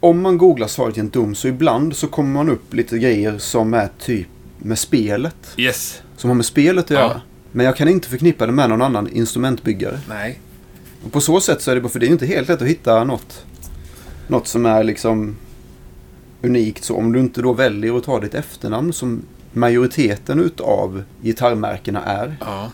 [0.00, 3.88] Om man googlar Sergeant Doom så ibland så kommer man upp lite grejer som är
[3.98, 5.36] typ med spelet.
[5.56, 6.02] Yes.
[6.16, 6.96] Som har med spelet att Ja.
[7.00, 7.20] göra.
[7.52, 10.00] Men jag kan inte förknippa det med någon annan instrumentbyggare.
[10.08, 10.40] Nej.
[11.04, 12.68] Och på så sätt så är det bara för det är inte helt lätt att
[12.68, 13.44] hitta något.
[14.28, 15.36] Något som är liksom
[16.42, 16.84] unikt.
[16.84, 19.22] Så om du inte då väljer att ta ditt efternamn som
[19.52, 22.36] majoriteten utav gitarrmärkena är.
[22.40, 22.70] Ja.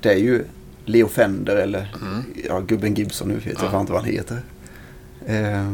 [0.00, 0.44] Det är ju
[0.84, 2.24] Leo Fender eller Mm.
[2.48, 3.70] ja, gubben Gibson nu vet jag Ja.
[3.70, 4.40] fan inte vad han heter.
[5.26, 5.72] Eh,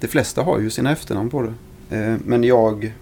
[0.00, 1.54] de flesta har ju sina efternamn på det.
[1.96, 2.92] Eh, men jag,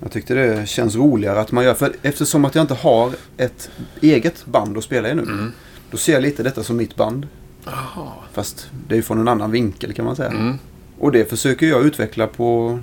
[0.00, 1.74] jag tyckte det känns roligare att man gör.
[1.74, 3.70] För eftersom att jag inte har ett
[4.00, 5.22] eget band att spela i nu.
[5.22, 5.52] Mm.
[5.90, 7.26] Då ser jag lite detta som mitt band.
[7.64, 8.08] Jaha.
[8.32, 10.30] Fast det är ju från en annan vinkel kan man säga.
[10.30, 10.58] Mm.
[11.00, 12.78] Och det försöker jag utveckla på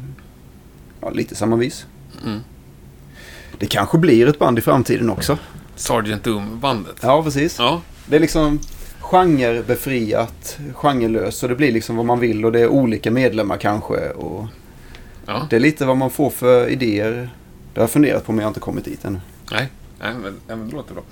[1.02, 1.86] ja, lite samma vis.
[2.26, 2.40] Mm.
[3.58, 5.38] Det kanske blir ett band i framtiden också.
[5.76, 6.96] Sergeant Doom-bandet.
[7.02, 7.56] Ja, precis.
[7.60, 7.82] Ja.
[8.06, 8.60] Det är liksom
[9.00, 11.38] genrebefriat, genrelöst.
[11.38, 14.10] Så det blir liksom vad man vill och det är olika medlemmar kanske.
[14.10, 14.48] Och
[15.26, 15.48] ja.
[15.50, 17.30] det är lite vad man får för idéer.
[17.74, 19.20] Det har jag funderat på men jag har inte kommit dit ännu.
[19.52, 20.14] Nej, nej
[20.48, 21.04] men, det låter bra.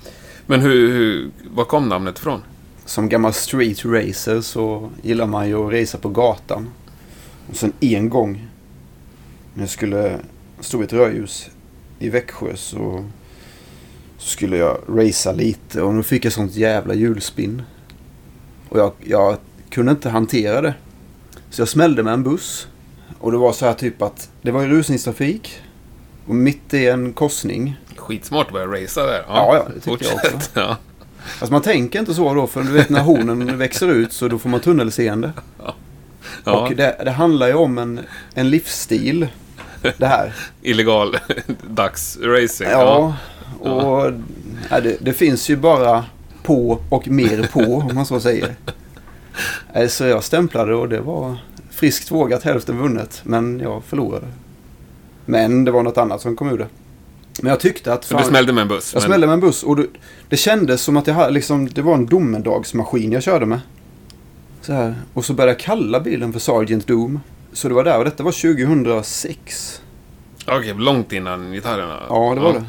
[0.46, 2.42] Men hur, hur, var kom namnet ifrån?
[2.84, 6.68] Som gammal street racer så gillar man ju att racea på gatan.
[7.50, 8.48] Och sen en gång
[9.54, 10.18] när jag skulle
[10.60, 11.50] stå i ett rödljus
[11.98, 13.04] i Växjö så,
[14.18, 17.62] så skulle jag racea lite och då fick jag sånt jävla hjulspinn.
[18.68, 19.36] Och jag, jag
[19.70, 20.74] kunde inte hantera det.
[21.50, 22.68] Så jag smällde med en buss.
[23.18, 25.60] Och det var så här typ att det var ju rusningstrafik.
[26.26, 27.76] Och mitt i en korsning.
[27.96, 29.24] Skitsmart att börja racea där.
[29.28, 30.50] Ja, ja, det tycker jag också.
[30.54, 30.76] Ja.
[31.40, 34.38] Alltså man tänker inte så då för du vet när hornen växer ut så då
[34.38, 35.32] får man tunnelseende.
[35.58, 35.74] Ja.
[36.44, 38.00] Och det, det handlar ju om en,
[38.34, 39.26] en livsstil.
[39.96, 40.32] Det här.
[40.62, 41.16] Illegal
[41.68, 42.68] dagsracing.
[42.70, 43.16] Ja,
[43.60, 44.12] och
[44.70, 46.04] ja, det, det finns ju bara
[46.42, 48.54] på och mer på om man så säger.
[49.88, 51.36] Så jag stämplade och det var
[51.70, 53.20] friskt vågat hälften vunnet.
[53.24, 54.26] Men jag förlorade.
[55.24, 56.68] Men det var något annat som kom ur det.
[57.42, 58.04] Men jag tyckte att...
[58.04, 58.94] Så du smällde med en buss?
[58.94, 59.86] Jag men- smällde med en buss och det,
[60.28, 63.60] det kändes som att jag liksom, det var en domedagsmaskin jag körde med.
[64.66, 64.94] Så här.
[65.14, 67.20] Och så började jag kalla bilen för Sergeant Doom.
[67.52, 69.82] Så det var där och detta var 2006.
[70.46, 72.02] Okej, långt innan gitarrerna?
[72.08, 72.64] Ja, det var det.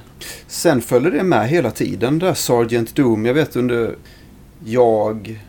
[0.48, 3.26] Sen följde det med hela tiden där Sergeant Doom.
[3.26, 3.96] Jag vet under
[4.66, 5.44] jag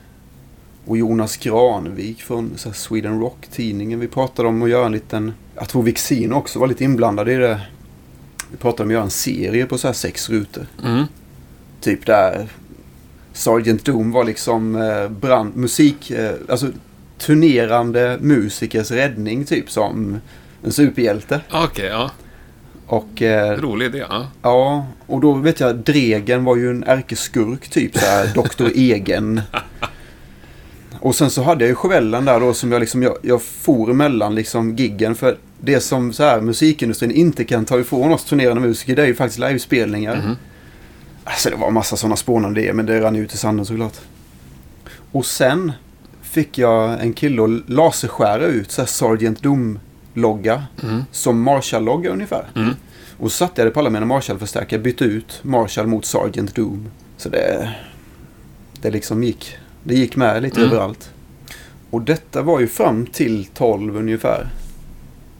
[0.85, 4.01] och Jonas Granvik från Sweden Rock-tidningen.
[4.01, 5.33] Vi pratade om att göra en liten...
[5.55, 7.61] Jag tror Vixin också var lite inblandad i det.
[8.51, 10.67] Vi pratade om att göra en serie på så här sex rutor.
[10.85, 11.05] Mm.
[11.81, 12.49] Typ där
[13.38, 16.66] Sergeant Doom var liksom eh, brand, musik, eh, alltså
[17.18, 20.20] turnerande musikers räddning typ som
[20.64, 21.40] en superhjälte.
[21.51, 22.11] Okej, ja.
[22.87, 24.05] Och eh, Rolig idé.
[24.09, 24.27] Ja.
[24.42, 29.40] ja, och då vet jag Dregen var ju en ärkeskurk typ så här Doktor Egen.
[31.01, 33.90] Och sen så hade jag ju Chevellen där då som jag liksom, jag, jag for
[33.90, 38.61] emellan liksom giggen för det som så här musikindustrin inte kan ta ifrån oss turnerande
[38.61, 40.16] musiker det är ju faktiskt livespelningar.
[40.16, 40.37] Mhm.
[41.31, 43.67] Alltså det var en massa sådana spånande idéer men det rann ju ut i sanden
[43.67, 43.97] såklart.
[45.12, 45.73] Och sen
[46.23, 50.62] fick jag en kille att laserskära ut så här Sergeant Doom-logga.
[50.83, 51.05] Mm.
[51.12, 52.47] Som Marshall-logga ungefär.
[52.57, 52.75] Mm.
[53.19, 54.81] Och så satte jag det på alla mina Marshall-förstärkare.
[54.81, 56.88] Bytte ut Marshall mot Sergeant Doom.
[57.17, 57.75] Så det,
[58.81, 59.57] det liksom gick.
[59.85, 60.71] Det gick med lite Mm.
[60.73, 61.11] överallt.
[61.91, 64.49] Och detta var ju fram till 12 ungefär.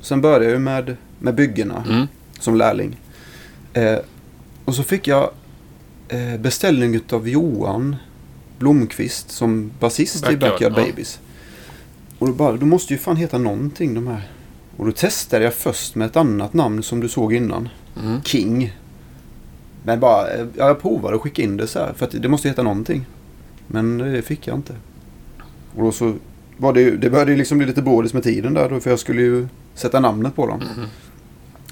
[0.01, 2.07] Sen började jag ju med, med byggena Mm.
[2.41, 2.97] som lärling.
[3.73, 3.99] Eh,
[4.65, 5.31] och så fick jag
[6.39, 7.97] beställning av Johan
[8.59, 10.85] Blomqvist som basist i Backyard, ja.
[10.87, 11.21] Babies.
[12.19, 14.29] Och då bara, då måste ju fan heta någonting de här.
[14.77, 17.69] Och då testade jag först med ett annat namn som du såg innan.
[18.03, 18.23] Mm.
[18.23, 18.77] King.
[19.83, 21.93] Men bara, eh, ja, jag provade att skicka in det så här.
[21.93, 23.07] För att det måste heta någonting.
[23.67, 24.75] Men det fick jag inte.
[25.77, 26.15] Och då så
[26.57, 28.81] var det ju, det började ju liksom bli lite brådis med tiden där då.
[28.81, 30.59] För jag skulle ju sätta namnet på dem.
[30.77, 30.87] Mhm.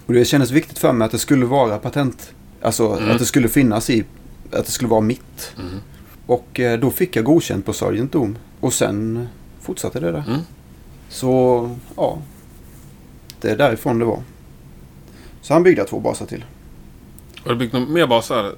[0.06, 2.32] Och det kändes viktigt för mig att det skulle vara patent.
[2.62, 3.10] Alltså Mm.
[3.10, 4.04] att det skulle finnas i,
[4.52, 5.52] att det skulle vara mitt.
[5.58, 5.80] Mm.
[6.26, 8.38] Och eh, då fick jag godkänt på Sergeant Doom.
[8.60, 9.28] Och sen
[9.60, 10.24] fortsatte det där.
[10.28, 10.40] Mm.
[11.08, 12.18] Så ja,
[13.40, 14.22] det är därifrån det var.
[15.42, 16.44] Så han byggde två basar till.
[17.44, 18.52] Har du byggt några mer basar?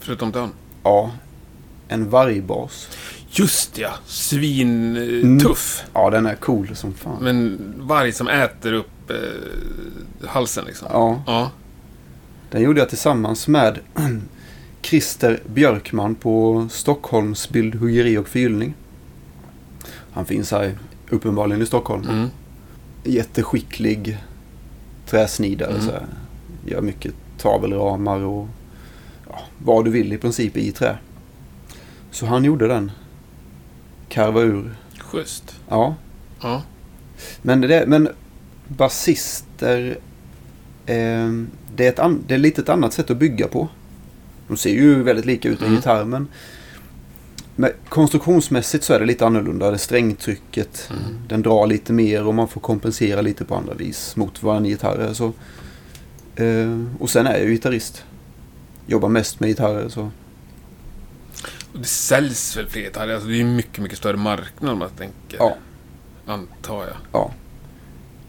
[0.00, 0.48] Förutom den?
[0.82, 1.10] Ja,
[1.88, 2.88] en vargbas.
[3.30, 3.90] Just ja!
[4.06, 5.84] Svintuff.
[5.92, 7.16] Ja, den är cool som fan.
[7.20, 10.88] Men varg som äter upp eh, halsen liksom.
[10.90, 11.50] Ja, Ja.
[12.50, 13.78] den gjorde jag tillsammans med
[14.82, 18.74] Christer Björkman på Stockholms bildhuggeri och förgyllning.
[20.12, 20.78] Han finns här
[21.10, 22.08] uppenbarligen i Stockholm.
[22.08, 22.28] Mm.
[23.04, 24.18] Jätteskicklig
[25.06, 25.70] träsnidare.
[25.70, 25.82] Mm.
[25.82, 26.06] Så här.
[26.66, 28.48] Gör mycket tavelramar och
[29.28, 30.98] ja, vad du vill i princip i trä.
[32.10, 32.90] Så han gjorde den.
[34.08, 34.74] Karva ur.
[34.98, 35.60] Schysst.
[35.68, 35.94] Ja.
[36.40, 36.62] Ja.
[37.42, 38.08] Men, det, men
[38.68, 39.98] basister.
[40.86, 41.30] Eh,
[41.74, 43.68] det, är ett an, det är lite ett annat sätt att bygga på.
[44.48, 45.76] De ser ju väldigt lika ut med Mm.
[45.76, 46.28] gitarr men
[47.88, 49.70] konstruktionsmässigt så är det lite annorlunda.
[49.70, 51.02] Det strängtrycket, Mm.
[51.28, 54.64] den drar lite mer och man får kompensera lite på andra vis mot vad en
[54.64, 55.12] gitarr är.
[55.14, 55.32] Så,
[56.36, 58.04] eh, och sen är jag ju gitarrist.
[58.86, 60.10] Jobbar mest med gitarrer så.
[61.72, 63.14] Och det säljs väl fler gitarrer?
[63.14, 65.38] Alltså det är ju mycket, mycket större marknad om man tänker.
[65.38, 65.56] Ja.
[66.26, 66.96] antar jag.
[67.12, 67.30] Ja.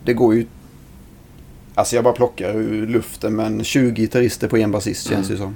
[0.05, 0.45] Det går ju...
[1.75, 5.55] Alltså jag bara plockar ur luften men 20 gitarrister på en basist känns det som.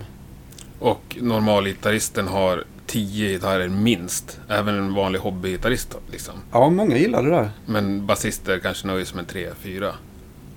[0.79, 4.39] Och normalgitarristen har 10 gitarrer minst.
[4.49, 6.33] Även en vanlig hobbygitarrist liksom.
[6.51, 7.49] Ja, många gillar det där.
[7.65, 9.91] Men basister kanske nöjer sig med 3-4.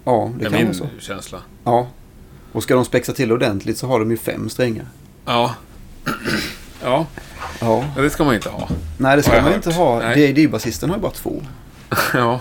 [0.05, 0.87] Ja, Det är kan min vara så.
[0.99, 1.39] känsla.
[1.65, 1.87] Ja.
[2.53, 4.87] Och ska de spexa till ordentligt så har de ju fem strängar.
[5.25, 5.55] Ja.
[6.83, 7.07] ja,
[7.61, 7.85] Ja.
[7.97, 8.69] ja, det ska man inte ha.
[8.99, 9.55] Nej, det ska man hört.
[9.55, 9.99] inte ha.
[9.99, 10.33] Nej.
[10.33, 11.43] DAD-basisten har ju bara två.
[12.15, 12.41] ja.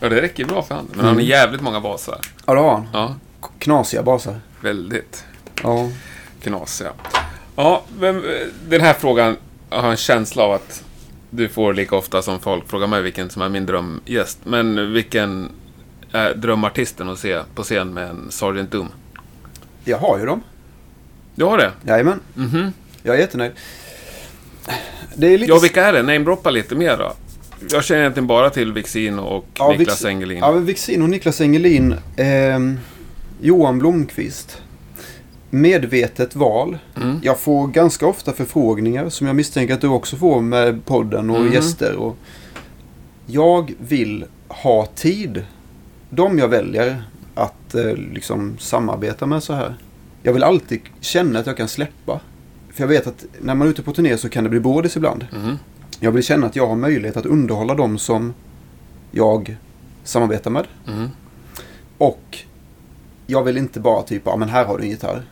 [0.00, 0.84] Ja, det räcker bra för han.
[0.90, 1.24] Men han har Mm.
[1.24, 2.20] jävligt många basar.
[2.46, 2.88] Ja, det har han.
[2.92, 3.14] Ja,
[3.58, 4.40] Knasiga basar.
[4.60, 5.24] väldigt
[5.62, 5.88] Ja.
[6.42, 6.92] knasiga.
[7.56, 8.22] Ja, men eh,
[8.68, 9.36] den här frågan
[9.70, 10.84] jag har en känsla av att
[11.30, 14.38] du får lika ofta som folk frågar mig vilken som är min drömgäst.
[14.44, 15.48] Men vilken
[16.12, 18.88] är drömartisten att se på scen med en Sergeant Doom?
[19.84, 20.42] Jag har ju dem.
[21.34, 21.72] Du har det?
[21.86, 22.20] Jajamän.
[22.34, 22.72] Mhm.
[23.02, 23.52] Jag är jättenöjd.
[25.14, 25.52] Det är lite...
[25.52, 26.02] Ja, vilka är det?
[26.02, 27.12] Namedroppa lite mer då.
[27.70, 30.38] Jag känner egentligen bara till Vixino och Ja, Niklas Vix- Engelin.
[30.38, 31.94] Ja, Vixin och Niklas Engelin.
[32.16, 32.78] ehm,
[33.40, 34.62] Johan Blomqvist.
[35.50, 36.78] Medvetet val.
[36.96, 37.20] Mm.
[37.22, 41.40] Jag får ganska ofta förfrågningar som jag misstänker att du också får med podden och
[41.40, 41.52] Mhm.
[41.52, 41.96] gäster.
[41.96, 42.16] Och
[43.26, 45.44] jag vill ha tid.
[46.10, 47.02] De jag väljer
[47.34, 49.76] att eh, liksom samarbeta med så här.
[50.22, 52.20] Jag vill alltid känna att jag kan släppa.
[52.72, 54.96] För jag vet att när man är ute på turné så kan det bli brådis
[54.96, 55.26] ibland.
[55.32, 55.58] Mhm.
[56.00, 58.34] Jag vill känna att jag har möjlighet att underhålla dem som
[59.10, 59.56] jag
[60.04, 60.66] samarbetar med.
[60.84, 61.08] Mhm.
[61.98, 62.38] Och
[63.26, 65.22] jag vill inte bara typ, ja men här har du en gitarr.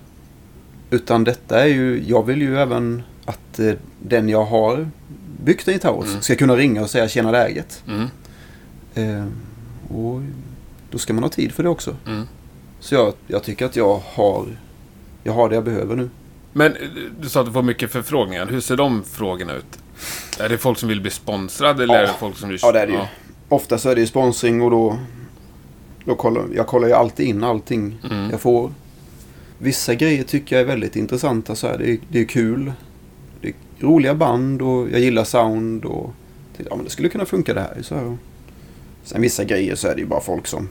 [0.95, 4.89] Utan detta är ju, jag vill ju även att eh, den jag har
[5.45, 6.21] byggt en gitarr åt Mm.
[6.23, 7.83] ska kunna ringa och säga tjena läget.
[7.87, 8.09] Mhm.
[8.95, 9.25] Eh,
[9.97, 10.21] och
[10.91, 11.97] då ska man ha tid för det också.
[12.07, 12.23] Mm.
[12.81, 14.47] Så jag, jag tycker att jag har,
[15.25, 16.11] jag har det jag behöver nu.
[16.53, 16.79] Men eh,
[17.21, 18.47] du sa att du får mycket förfrågningar.
[18.47, 19.79] Hur ser de frågorna ut?
[20.41, 22.01] Är det folk som vill bli sponsrade eller Ja.
[22.01, 22.59] är det folk som vill...
[22.63, 22.99] Ja, det är det ju.
[23.49, 24.99] Ofta så är det ju sponsring och då,
[26.05, 28.31] då kollar jag kollar ju alltid in allting Mm.
[28.31, 28.73] jag får.
[29.65, 31.55] Vissa grejer tycker jag är väldigt intressanta.
[31.55, 31.79] Så här.
[31.79, 32.73] Det, är, det är kul.
[33.41, 35.85] Det är roliga band och jag gillar sound.
[35.85, 36.15] Och
[36.57, 37.83] tänkte, ja, men det skulle kunna funka det här.
[37.83, 38.17] Så här.
[39.05, 40.69] Sen vissa grejer så är det ju bara folk som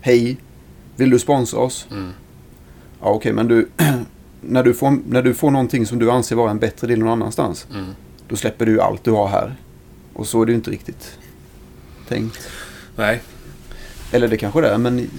[0.00, 0.36] Hej,
[0.96, 1.86] vill du sponsra oss?
[1.90, 2.10] Mm.
[3.00, 3.68] Ja okej, men du,
[4.40, 7.08] när, du får, när du får någonting som du anser vara en bättre del någon
[7.08, 7.66] annanstans.
[7.70, 7.86] Mm.
[8.28, 9.54] Då släpper du allt du har här.
[10.12, 11.18] Och så är det ju inte riktigt
[12.08, 12.48] tänkt.
[12.96, 13.22] Nej.
[14.12, 15.10] Eller det kanske det är, men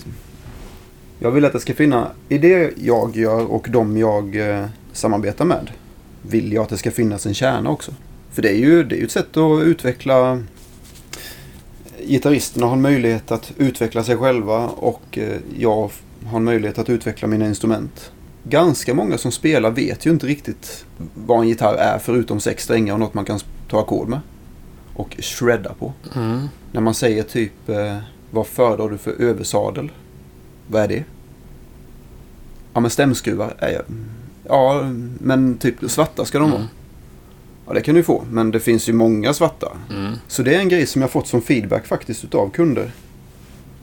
[1.19, 5.45] jag vill att det ska finna, i det jag gör och de jag eh, samarbetar
[5.45, 5.71] med,
[6.21, 7.93] vill jag att det ska finnas en kärna också.
[8.31, 10.43] För det är ju, det är ju ett sätt att utveckla
[12.07, 15.91] Gitarristerna har en möjlighet att utveckla sig själva och eh, jag
[16.25, 18.11] har en möjlighet att utveckla mina instrument.
[18.43, 22.93] Ganska många som spelar vet ju inte riktigt vad en gitarr är förutom sex strängar
[22.93, 24.19] och något man kan ta ackord med.
[24.93, 25.93] Och shredda på.
[26.15, 26.47] Mm.
[26.71, 27.97] När man säger typ eh,
[28.31, 29.91] vad föredrar du för översadel?
[30.67, 31.03] Vad är det?
[32.73, 33.83] Ja men stämskruvar är jag.
[34.47, 36.59] Ja men typ svarta ska de vara.
[36.61, 36.71] Mm.
[37.67, 39.71] Ja det kan du få men det finns ju många svarta.
[39.91, 40.13] Mm.
[40.27, 42.91] Så det är en grej som jag fått som feedback faktiskt utav kunder.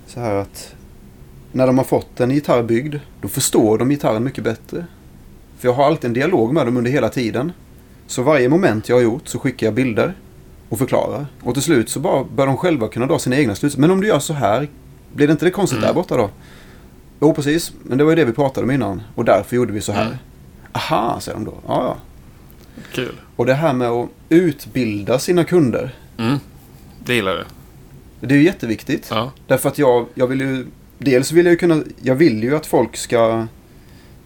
[0.07, 0.75] Så här att
[1.53, 4.87] när de har fått en gitarr byggd då förstår de gitarren mycket bättre.
[5.59, 7.53] För jag har alltid en dialog med dem under hela tiden.
[8.07, 10.14] Så varje moment jag har gjort så skickar jag bilder
[10.68, 11.27] och förklarar.
[11.42, 13.81] Och till slut så bara bör de själva kunna dra sina egna slutsatser.
[13.81, 14.68] Men om du gör så här,
[15.14, 15.87] blir det inte det konstigt Mm.
[15.88, 16.31] där borta då?
[17.23, 19.03] Jo precis, men det var ju det vi pratade om innan.
[19.15, 20.07] Och därför gjorde vi så här.
[20.07, 20.17] Mm.
[20.73, 21.55] Aha, säger de då.
[21.67, 21.97] Ja, ja.
[22.93, 23.15] Kul.
[23.37, 25.95] Och det här med att utbilda sina kunder.
[26.19, 26.39] Mm.
[27.05, 27.45] Det gillar du.
[28.27, 29.07] Det är ju jätteviktigt.
[29.11, 29.33] Ja.
[29.47, 30.67] Därför att jag, jag vill ju...
[30.99, 31.83] Dels vill jag ju kunna...
[32.03, 33.47] Jag vill ju att folk ska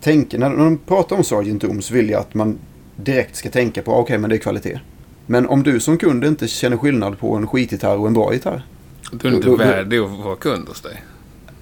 [0.01, 0.39] tänka...
[0.39, 2.59] När, de pratar om Sargent Doom så vill jag att man
[2.97, 4.81] direkt ska tänka på okej, men det är kvalitet.
[5.27, 8.67] Men om du som kund inte känner skillnad på en skitgitarr och en bra gitarr.
[9.13, 11.03] Du är inte då- värdig att vara kund hos dig.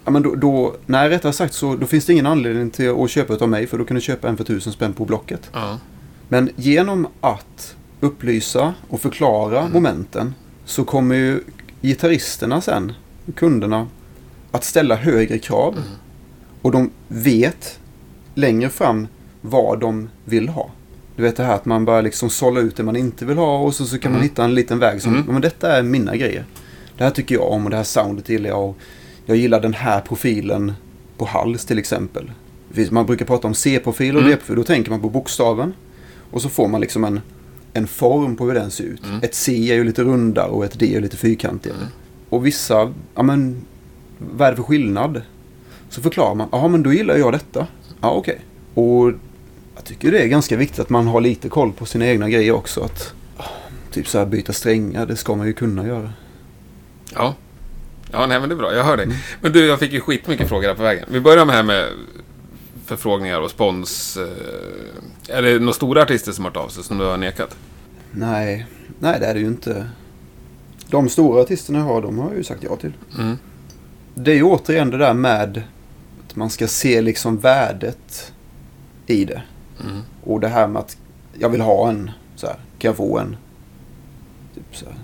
[0.04, 3.10] Ja, men då, då, nej, rättare sagt så då finns det ingen anledning till att
[3.10, 5.50] köpa utav mig för då kan du köpa en för tusen spänn på Blocket.
[5.52, 5.78] Ja.
[6.28, 10.34] Men genom att upplysa och förklara momenten
[10.64, 11.40] så kommer ju
[11.82, 12.92] gitarristerna sen,
[13.36, 13.88] kunderna,
[14.50, 15.74] att ställa högre krav.
[16.62, 17.78] Och de vet
[18.34, 19.06] längre fram
[19.40, 20.70] vad de vill ha.
[21.16, 23.58] Du vet det här att man börjar liksom sålla ut det man inte vill ha
[23.58, 24.28] och så, så kan man Mm.
[24.28, 25.24] hitta en liten väg som, Mm.
[25.26, 26.44] "Ja, men detta är mina grejer.
[26.98, 28.68] Det här tycker jag om och det här soundet gillar jag.
[28.68, 28.76] Och
[29.26, 30.72] jag gillar den här profilen
[31.18, 32.30] på hals till exempel.
[32.90, 34.30] Man brukar prata om C-profil och Mm.
[34.32, 34.56] D-profil.
[34.56, 35.74] Då tänker man på bokstaven.
[36.30, 37.20] Och så får man liksom en,
[37.72, 39.04] en form på hur den ser ut.
[39.04, 39.20] Mm.
[39.22, 41.76] Ett C är ju lite rundare och ett D är lite fyrkantigare.
[41.78, 41.88] Mm.
[42.28, 43.64] Och vissa, ja men,
[44.18, 45.22] vad är det för skillnad?
[45.88, 47.66] Så förklarar man, ja men då gillar jag detta.
[48.00, 48.40] Ja okej.
[48.74, 49.12] Och
[49.74, 52.52] jag tycker det är ganska viktigt att man har lite koll på sina egna grejer
[52.52, 52.80] också.
[52.80, 53.14] Att,
[53.90, 56.12] typ så här byta strängar, det ska man ju kunna göra.
[57.14, 57.34] Ja.
[58.14, 58.74] Ja, nej men det är bra.
[58.74, 59.04] Jag hör dig.
[59.06, 59.16] Mm.
[59.40, 61.04] Men du, jag fick ju skitmycket frågor här på vägen.
[61.10, 61.88] Vi börjar med här med
[62.86, 64.16] förfrågningar och spons.
[64.16, 67.56] eh, Är det några stora artister som har hört av sig som du har nekat?
[68.10, 68.66] Nej,
[68.98, 69.88] nej det är det ju inte.
[70.90, 72.92] De stora artisterna jag har, de har jag ju sagt ja till.
[73.18, 73.38] Mm.
[74.14, 75.62] Det är ju återigen det där med
[76.28, 78.32] att man ska se liksom värdet
[79.06, 79.42] i det.
[79.84, 80.00] Mm.
[80.24, 80.96] Och det här med att
[81.38, 83.36] jag vill ha en, så här, kan jag få en?
[84.54, 84.94] Typ så här.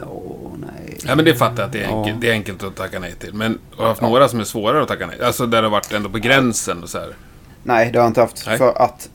[0.00, 0.22] Ja,
[0.60, 0.98] nej.
[1.06, 1.98] Ja, men det fattar jag att det är, Ja.
[1.98, 3.34] enkelt, det är enkelt att tacka nej till.
[3.34, 5.92] Men har haft några som är svårare att tacka nej Alltså där det har varit
[5.92, 7.16] ändå på gränsen och så här.
[7.62, 8.44] Nej, det har jag inte haft.
[8.46, 8.58] Nej.
[8.58, 9.08] För att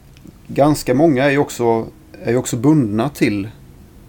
[0.48, 1.88] ganska många är ju också,
[2.24, 3.50] är också bundna till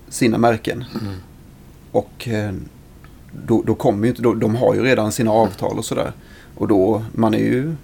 [0.08, 0.84] sina märken.
[1.00, 1.14] Mm.
[1.92, 2.52] Och eh,
[3.46, 6.12] då, då kommer inte, då, de har ju redan sina avtal och sådär.
[6.56, 7.74] Och då, man är ju,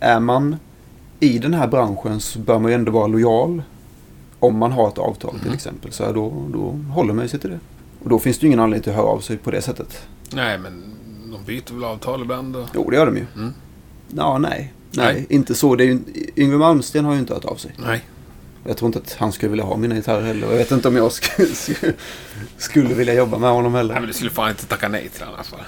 [0.00, 0.56] är man
[1.20, 3.62] i den här branschen så bör man ju ändå vara lojal.
[4.40, 5.54] Om man har ett avtal till Mm.
[5.54, 5.92] exempel.
[5.92, 7.58] Så här, då, då håller man sig till det.
[8.02, 10.06] Och då finns det ju ingen anledning till att höra av sig på det sättet.
[10.32, 10.82] Nej, men
[11.32, 12.68] de byter väl avtal ibland och...
[12.74, 13.26] Jo, det gör de ju.
[13.36, 13.52] Mm.
[14.16, 14.72] Ja, nej.
[14.90, 15.26] Nej, Nej.
[15.28, 15.76] inte så.
[15.76, 15.98] Det är ju,
[16.36, 17.70] Yngwie Malmsteen har ju inte hört av sig.
[17.86, 18.04] Nej.
[18.64, 20.46] Jag tror inte att han skulle vilja ha mina gitarrer heller.
[20.50, 21.48] Jag vet inte om jag skulle,
[22.58, 23.94] skulle vilja jobba med honom Nej, heller.
[23.94, 25.58] men du skulle fan inte tacka nej till annars va?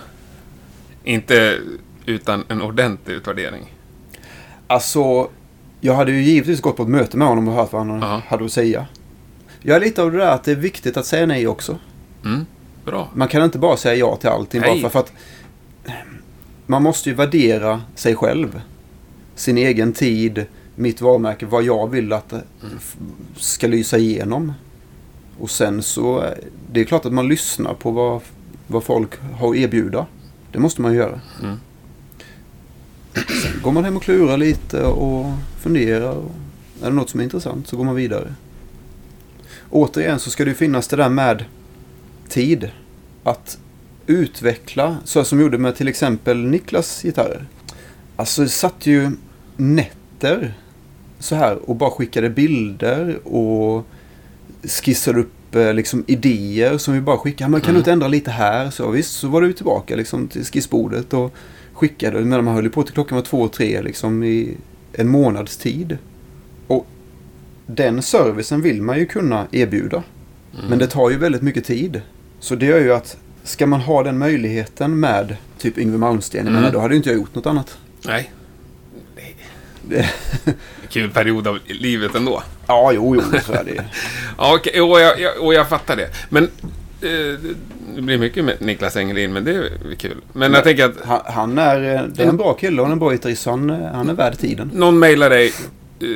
[1.04, 1.58] Inte
[2.06, 3.74] utan en ordentlig utvärdering.
[4.66, 5.28] Alltså,
[5.80, 8.22] jag hade ju givetvis gått på ett möte med honom och hört vad han Ja.
[8.28, 8.86] hade att säga.
[9.62, 11.78] Jag är lite av det där att det är viktigt att säga nej också.
[12.24, 12.46] Mm.
[12.84, 13.08] Bra.
[13.14, 15.12] Man kan inte bara säga ja till allting bara för, för att
[16.66, 18.60] man måste ju värdera sig själv.
[19.34, 22.42] Sin egen tid, mitt varumärke, vad jag vill att det
[22.76, 22.96] f-
[23.36, 24.52] ska lysa igenom.
[25.38, 26.30] Och sen så, eh,
[26.72, 28.20] det är klart att man lyssnar på vad,
[28.66, 30.06] vad folk har att erbjuda.
[30.52, 31.20] Det måste man ju göra.
[31.42, 31.56] Mm.
[33.14, 35.26] Sen går man hem och klurar lite och
[35.60, 36.12] funderar.
[36.16, 36.30] Och
[36.82, 38.34] är det något som är intressant så går man vidare.
[39.70, 41.44] Återigen så ska det ju finnas det där med
[42.30, 42.70] tid.
[43.22, 43.58] Att
[44.06, 47.46] utveckla, så som jag gjorde med till exempel Niklas gitarrer.
[48.16, 49.10] Alltså jag satt ju
[49.56, 50.54] nätter
[51.18, 53.86] så här och bara skickade bilder och
[54.82, 57.50] skissade upp eh, liksom idéer som vi bara skickade.
[57.50, 57.78] Men kan du Mm.
[57.80, 58.70] inte ändra lite här?
[58.70, 61.34] Så visst, så var du tillbaka liksom till skissbordet och
[61.72, 62.20] skickade.
[62.20, 64.56] Men man höll på till klockan var två, tre liksom i
[64.92, 65.98] en månads tid.
[66.66, 66.86] Och
[67.66, 70.02] den servicen vill man ju kunna erbjuda.
[70.54, 70.66] Mm.
[70.68, 72.02] Men det tar ju väldigt mycket tid.
[72.40, 76.56] Så det gör ju att ska man ha den möjligheten med typ Yngwie Malmsteen, jag
[76.56, 76.72] Mm.
[76.72, 77.78] då hade ju inte jag gjort något annat.
[78.06, 78.32] Nej.
[79.82, 80.10] Det-
[80.88, 82.42] Kul period av livet ändå.
[82.66, 83.84] Ja, jo, jo, så är det.
[84.38, 86.08] Ja, okej, och, jag, jag, och jag fattar det.
[86.28, 86.44] Men
[87.00, 87.38] eh,
[87.94, 90.16] det blir mycket med Niklas Engelin, men det är kul.
[90.32, 92.98] Men jag tänker att Han, han är, eh, det är en bra kille och en
[92.98, 94.70] bra gitarrist, han, eh, han är värd tiden.
[94.74, 95.46] någon mejlar dig
[96.00, 96.06] eh,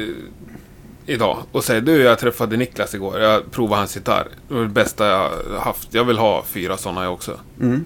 [1.07, 3.21] idag och säger du, jag träffade Niklas igår.
[3.21, 4.29] Jag provade hans gitarr.
[4.49, 5.31] Det var det bästa jag
[5.61, 5.95] haft.
[5.95, 7.39] Jag vill ha fyra sådana jag också.
[7.61, 7.85] Mm,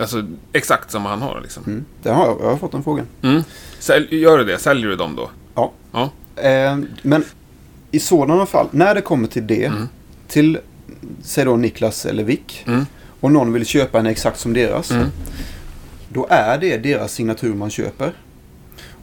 [0.00, 1.62] Alltså exakt som han har liksom.
[1.66, 1.84] mm.
[2.02, 3.06] Det har jag, jag har fått den frågan.
[3.22, 3.42] Mm.
[3.78, 4.58] Sälj, gör du det?
[4.58, 5.30] Säljer du dem då?
[5.54, 5.72] Ja.
[5.92, 6.10] Ja.
[6.42, 7.24] Eh, men
[7.90, 9.88] i sådana fall, när det kommer till det, Mm.
[10.28, 10.58] till
[11.22, 12.86] säg då Niklas eller Vick, Mm.
[13.20, 15.06] och någon vill köpa en exakt som deras, Mm.
[16.08, 18.12] då är det deras signatur man köper.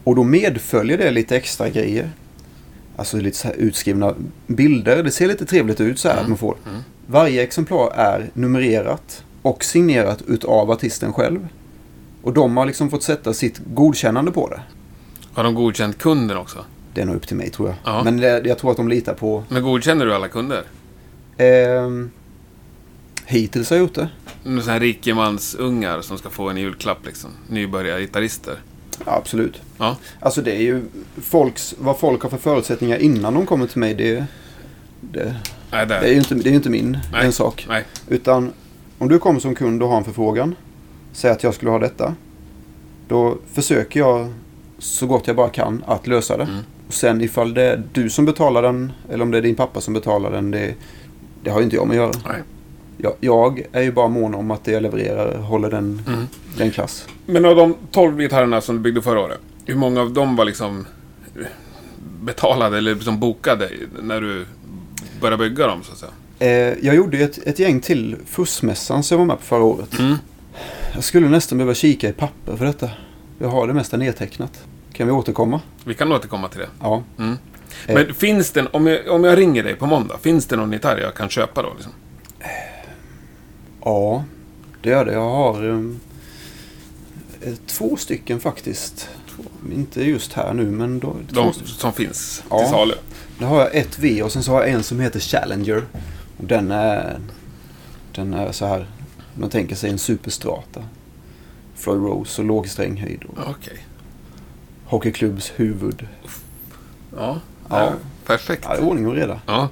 [0.04, 2.12] Och då medföljer det lite extra grejer.
[2.96, 4.14] Alltså lite så här utskrivna
[4.48, 5.04] bilder.
[5.04, 6.24] Det ser lite trevligt ut så här Mm.
[6.24, 6.56] att man får.
[6.70, 6.80] Mm.
[7.08, 11.48] Varje exemplar är numrerat och signerat utav artisten själv.
[12.22, 14.62] Och de har liksom fått sätta sitt godkännande på det.
[15.34, 16.66] Har de godkänt kunden också?
[16.94, 17.78] Det är nog upp till mig tror jag.
[17.96, 18.04] Ja.
[18.04, 19.44] Men det, jag tror att de litar på...
[19.50, 20.64] Men godkänner du alla kunder?
[21.38, 22.12] Ehm,
[23.26, 24.10] hittills har jag gjort det.
[24.44, 27.30] Sådana här rikemansungar som ska få en julklapp liksom.
[27.48, 28.56] Nybörjargitarrister.
[29.06, 29.62] Ja, absolut.
[29.78, 29.98] Ja.
[30.20, 30.82] Alltså det är ju
[31.22, 33.94] folks, vad folk har för förutsättningar innan de kommer till mig.
[33.94, 34.26] Det,
[35.02, 35.36] det,
[35.72, 36.02] Nej, där.
[36.02, 37.26] det är ju inte, det är inte min Nej.
[37.26, 37.66] en sak.
[37.70, 37.84] Nej.
[38.08, 38.54] Utan
[38.98, 40.56] om du kommer som kund och har en förfrågan.
[41.14, 42.16] Säg att jag skulle ha detta.
[43.08, 44.34] Då försöker jag
[44.78, 46.44] så gott jag bara kan att lösa det.
[46.44, 46.58] Mm.
[46.88, 49.82] Och sen ifall det är du som betalar den eller om det är din pappa
[49.82, 50.52] som betalar den.
[50.52, 50.74] Det,
[51.44, 52.22] det har ju inte jag med att göra.
[52.34, 52.42] Nej.
[52.98, 56.28] Jag, jag är ju bara mån om att det jag levererar håller den, Mm.
[56.58, 57.08] den klass.
[57.26, 59.40] Men av de 12 gitarrerna som du byggde förra året.
[59.66, 60.86] Hur många av dem var liksom
[62.22, 63.70] betalade eller liksom bokade
[64.02, 64.46] när du
[65.22, 66.12] började bygga dem så att säga?
[66.40, 69.64] Eh, jag gjorde ju ett, ett gäng till fussmässan som jag var med på förra
[69.64, 70.00] året.
[70.00, 70.16] Mm.
[70.94, 72.90] Jag skulle nästan behöva kika i papper för detta.
[73.40, 74.64] Jag har det mesta nedtecknat.
[74.94, 75.62] Kan vi återkomma?
[75.84, 76.68] Vi kan återkomma till det.
[76.82, 77.04] Ja.
[77.20, 77.38] Mm.
[77.88, 77.96] Eh.
[77.96, 80.98] Men finns det, om jag, om jag ringer dig på måndag, finns det någon gitarr
[80.98, 81.70] jag kan köpa då?
[81.76, 81.92] Liksom?
[83.86, 84.24] Ja,
[84.82, 85.14] det gör det.
[85.14, 86.00] Jag har um,
[87.66, 89.10] två stycken faktiskt.
[89.74, 92.60] Inte just här nu, men då, två De som finns Ja.
[92.60, 92.94] till salu?
[93.40, 95.84] Där har jag ett V och sen så har jag en som heter Challenger.
[96.38, 97.20] Och den är,
[98.16, 98.88] den är så här,
[99.36, 100.84] man tänker sig en superstrata.
[101.76, 103.86] Floyd Rose och låg stränghöjd Okej.
[104.86, 106.08] hockeyklubbs huvud.
[107.16, 107.40] Ja.
[107.70, 107.94] Ja.
[108.26, 108.64] Perfekt.
[108.68, 109.42] Ja, det är ordning och reda.
[109.46, 109.70] Ja.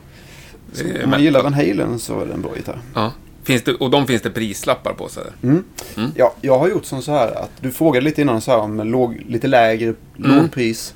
[1.03, 2.79] Om man gillar Van Halen så är det en bra gitarr.
[2.95, 3.11] ja.
[3.43, 5.09] Finns det, och de finns det prislappar på?
[5.09, 5.21] Så.
[5.43, 5.63] Mm.
[5.97, 6.11] Mm.
[6.15, 8.77] Ja, jag har gjort som så här att du frågade lite innan så här om
[8.77, 9.95] låg, lite lägre Mm.
[10.37, 10.93] lågpris.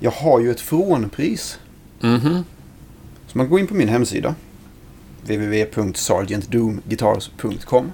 [0.00, 1.58] Jag har ju ett frånpris.
[2.00, 2.44] Mhm.
[3.26, 4.34] Så man går in på min hemsida.
[5.22, 7.92] www.sergeantdoomguitars.com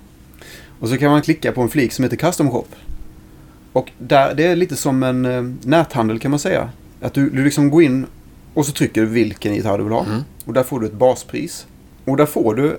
[0.80, 2.66] Och så kan man klicka på en flik som heter Custom Shop.
[3.72, 6.70] Och där, det är lite som en eh, näthandel kan man säga.
[7.00, 8.06] Att du, du liksom går in
[8.54, 10.04] och så trycker du vilken gitarr du vill ha.
[10.04, 10.20] Mm.
[10.44, 11.66] Och där får du ett baspris.
[12.04, 12.78] Och där får du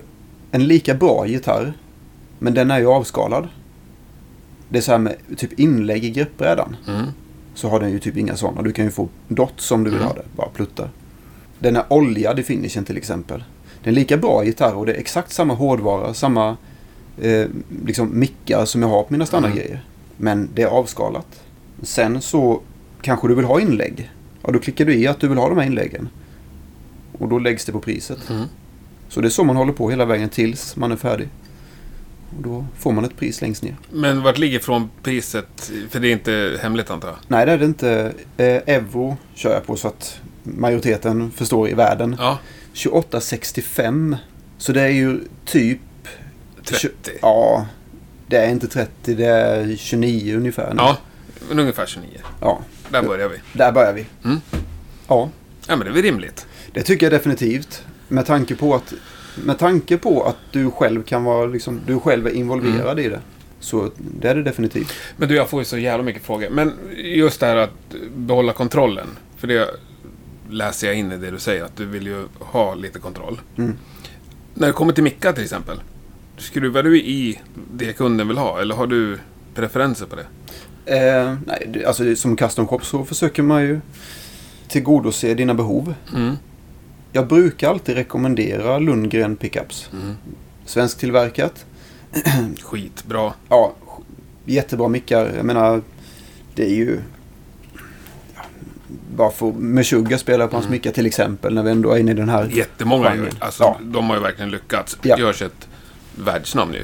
[0.56, 1.74] en lika bra gitarr.
[2.40, 3.48] Men den är ju avskalad.
[4.70, 6.76] Det är så här med typ inlägg i greppbrädan.
[6.88, 7.06] Mm.
[7.54, 8.62] Så har den ju typ inga sådana.
[8.62, 10.08] Du kan ju få dot som du vill Mm.
[10.08, 10.26] ha det.
[10.36, 10.90] Bara pluttar.
[11.60, 13.44] Den är oljad i finishen till exempel.
[13.84, 16.14] Det är en lika bra gitarr och det är exakt samma hårdvara.
[16.14, 16.58] Samma
[17.22, 17.46] eh,
[17.86, 19.84] liksom mickar som jag har på mina standardgrejer.
[20.18, 21.42] Men det är avskalat.
[21.82, 22.62] Sen så
[23.02, 24.12] kanske du vill ha inlägg.
[24.42, 26.10] Ja, då klickar du i att du vill ha de här inläggen.
[27.18, 28.30] Och då läggs det på priset.
[28.30, 28.46] Mm.
[29.16, 31.30] Så det är så man håller på hela vägen tills man är färdig.
[32.38, 33.76] Och då får man ett pris längst ner.
[33.92, 35.72] Men vart ligger från priset?
[35.90, 37.18] För det är inte hemligt antar jag?
[37.28, 38.14] Nej, det är det inte.
[38.38, 42.16] Eh, euro kör jag på så att majoriteten förstår i världen.
[42.20, 42.40] Ja.
[42.74, 44.18] 28,65.
[44.58, 45.80] Så det är ju typ...
[46.64, 47.12] 30?
[47.22, 47.66] Ja,
[48.28, 50.70] det är inte 30, det är 29 ungefär.
[50.70, 50.78] nu.
[50.78, 50.98] Ja,
[51.50, 52.10] men ungefär 29.
[52.42, 52.60] ja.
[52.90, 53.38] Där börjar vi.
[53.54, 54.06] Där börjar vi.
[54.24, 54.42] Mm.
[55.08, 55.30] Ja,
[55.68, 56.48] Ja, men det är väl rimligt.
[56.74, 57.84] det tycker jag definitivt.
[58.16, 58.94] Med tanke på att,
[59.46, 63.06] med tanke på att du själv kan vara liksom, du själv är involverad Mm.
[63.06, 63.20] i det.
[63.60, 64.94] Så det är det definitivt.
[65.18, 66.50] Men du, jag får ju så jävla mycket frågor.
[66.50, 67.72] Men just det här att
[68.16, 69.08] behålla kontrollen.
[69.38, 69.70] För det
[70.50, 73.42] läser jag in i det du säger, att du vill ju ha lite kontroll.
[73.58, 73.74] Mm.
[74.54, 75.78] När det kommer till mickar till exempel.
[76.38, 77.40] Skruvar du i
[77.74, 78.62] det kunden vill ha?
[78.62, 79.18] Eller har du
[79.56, 80.26] preferenser på det?
[80.98, 83.80] Eh, nej, alltså som custom shop så försöker man ju
[84.68, 85.94] tillgodose dina behov.
[86.16, 86.36] Mm.
[87.16, 89.90] Jag brukar alltid rekommendera Lundgren pickups.
[89.94, 90.16] Mm.
[90.66, 91.66] Svensktillverkat.
[92.62, 93.34] Skitbra.
[93.50, 93.74] Ja,
[94.46, 95.34] jättebra mickar.
[95.36, 95.82] Jag menar,
[96.56, 97.00] det är ju...
[98.36, 98.42] ja,
[99.16, 100.72] Bara för Meshuggah spelar på hans Mm.
[100.72, 102.50] mickar till exempel när vi ändå är inne i den här.
[102.54, 103.78] Jättemånga gör alltså, Ja.
[103.82, 104.98] De har ju verkligen lyckats.
[105.02, 105.20] Ja.
[105.20, 105.68] Görs ett
[106.16, 106.84] världsnamn nu.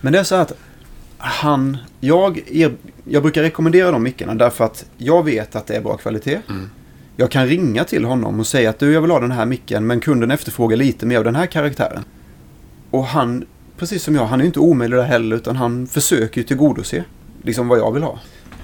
[0.00, 0.52] Men det är så att
[1.18, 2.72] han, jag, er,
[3.04, 6.40] jag brukar rekommendera de mickarna därför att jag vet att det är bra kvalitet.
[6.48, 6.70] Mm.
[7.16, 9.86] Jag kan ringa till honom och säga att du, jag vill ha den här micken
[9.86, 12.04] men kunden efterfrågar lite mer av den här karaktären.
[12.90, 13.44] Och han,
[13.76, 17.04] precis som jag, han är inte omöjlig där heller utan han försöker ju tillgodose
[17.42, 18.18] liksom vad jag vill ha.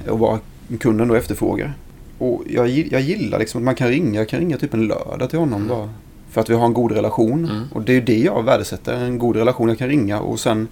[0.08, 0.38] Och vad
[0.80, 1.74] kunden då efterfrågar.
[2.18, 5.30] Och jag, jag gillar liksom att man kan ringa, jag kan ringa typ en lördag
[5.30, 5.90] till honom bara.
[6.30, 7.44] För att vi har en god relation.
[7.44, 7.64] Mm.
[7.72, 9.68] Och det är ju det jag värdesätter, en god relation.
[9.68, 10.68] Jag kan ringa och sen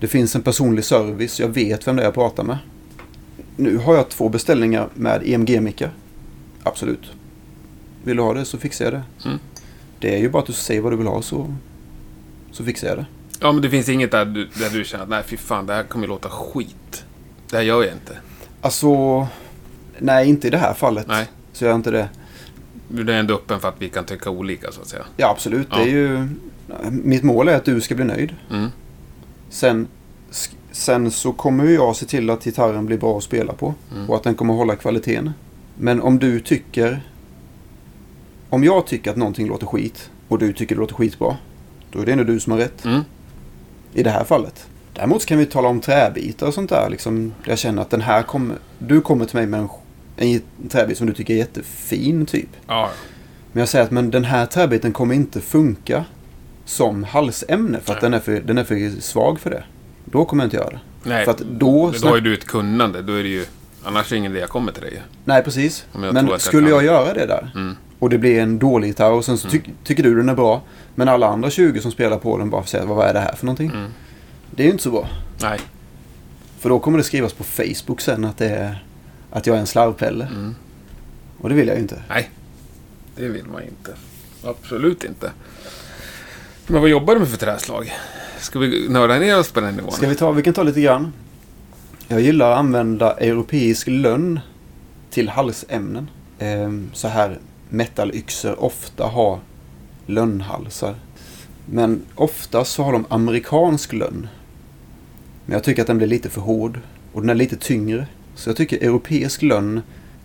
[0.00, 2.58] det finns en personlig service, jag vet vem det är jag pratar med.
[3.56, 5.90] Nu har jag två beställningar med EMG-mickar.
[6.70, 7.12] Absolut.
[8.04, 9.02] Vill du ha det så fixar jag det.
[9.24, 9.38] Mm.
[9.98, 11.54] Det är ju bara att du säger vad du vill ha så,
[12.52, 13.06] så fixar jag det.
[13.40, 15.72] Ja, men det finns inget där du, där du känner att nej, fy fan, det
[15.72, 17.04] här kommer ju låta skit.
[17.50, 18.16] Det här gör jag inte.
[18.60, 19.26] Alltså,
[19.98, 21.06] nej inte i det här fallet.
[21.08, 21.28] Nej.
[21.52, 22.08] Så jag inte det.
[22.88, 25.04] Du är ändå öppen för att vi kan tycka olika, så att säga.
[25.16, 25.68] Ja, absolut.
[25.70, 25.76] Ja.
[25.76, 26.28] Det är ju...
[26.90, 28.34] Mitt mål är att du ska bli nöjd.
[28.50, 28.68] Mm.
[29.48, 29.88] Sen,
[30.72, 33.74] sen så kommer jag se till att gitarren blir bra att spela på.
[33.94, 34.10] Mm.
[34.10, 35.32] Och att den kommer hålla kvaliteten.
[35.80, 37.00] Men om du tycker...
[38.50, 41.36] Om jag tycker att någonting låter skit och du tycker det låter skitbra.
[41.92, 42.84] Då är det ändå du som har rätt.
[42.84, 43.00] Mm.
[43.94, 44.66] I det här fallet.
[44.92, 46.90] Däremot kan vi tala om träbitar och sånt där.
[46.90, 48.56] Liksom, jag känner att den här kommer...
[48.78, 49.68] Du kommer till mig med en,
[50.16, 52.48] en träbit som du tycker är jättefin typ.
[52.66, 52.90] Ja,
[53.52, 56.04] Men jag säger att men den här träbiten kommer inte funka
[56.64, 59.64] som halsämne för att den är för, den är för svag för det.
[60.04, 60.80] Då kommer jag inte göra det.
[61.02, 61.24] nej.
[61.24, 61.92] För att då...
[62.02, 63.02] Då har ju du ett kunnande.
[63.02, 63.44] Då är det ju...
[63.84, 65.02] Annars är det ingen idé jag kommer till dig.
[65.24, 65.86] Nej, precis.
[65.92, 66.70] Jag Men jag skulle kan.
[66.76, 67.76] jag göra det där Mm.
[67.98, 70.62] och det blir en dålig gitarr och sen så ty- tycker du den är bra.
[70.94, 73.46] Men alla andra 20 som spelar på den bara säger vad är det här för
[73.46, 73.70] någonting?
[73.70, 73.90] Mm.
[74.50, 75.08] Det är ju inte så bra.
[75.42, 75.58] Nej.
[76.58, 78.84] För då kommer det skrivas på Facebook sen att det är
[79.30, 80.24] att jag är en slarvpelle.
[80.24, 80.54] Mm.
[81.38, 82.02] Och det vill jag ju inte.
[82.08, 82.30] Nej.
[83.16, 83.94] Det vill man inte.
[84.44, 85.30] Absolut inte.
[86.66, 87.92] Men vad jobbar du med för träslag?
[88.38, 89.92] Ska vi nörda ner oss på den nivån?
[89.92, 91.12] Ska vi ta, vi kan ta lite grann.
[92.12, 94.40] Jag gillar att använda europeisk lönn
[95.10, 96.10] till halsämnen.
[96.38, 97.38] Ehm, så här
[97.68, 99.38] metalyxor ofta har
[100.06, 100.94] lönnhalsar.
[101.66, 104.28] Men oftast så har de amerikansk lönn.
[105.46, 106.80] Men jag tycker att den blir lite för hård.
[107.12, 108.06] Och den är lite tyngre.
[108.34, 109.82] Så jag tycker europeisk lönn,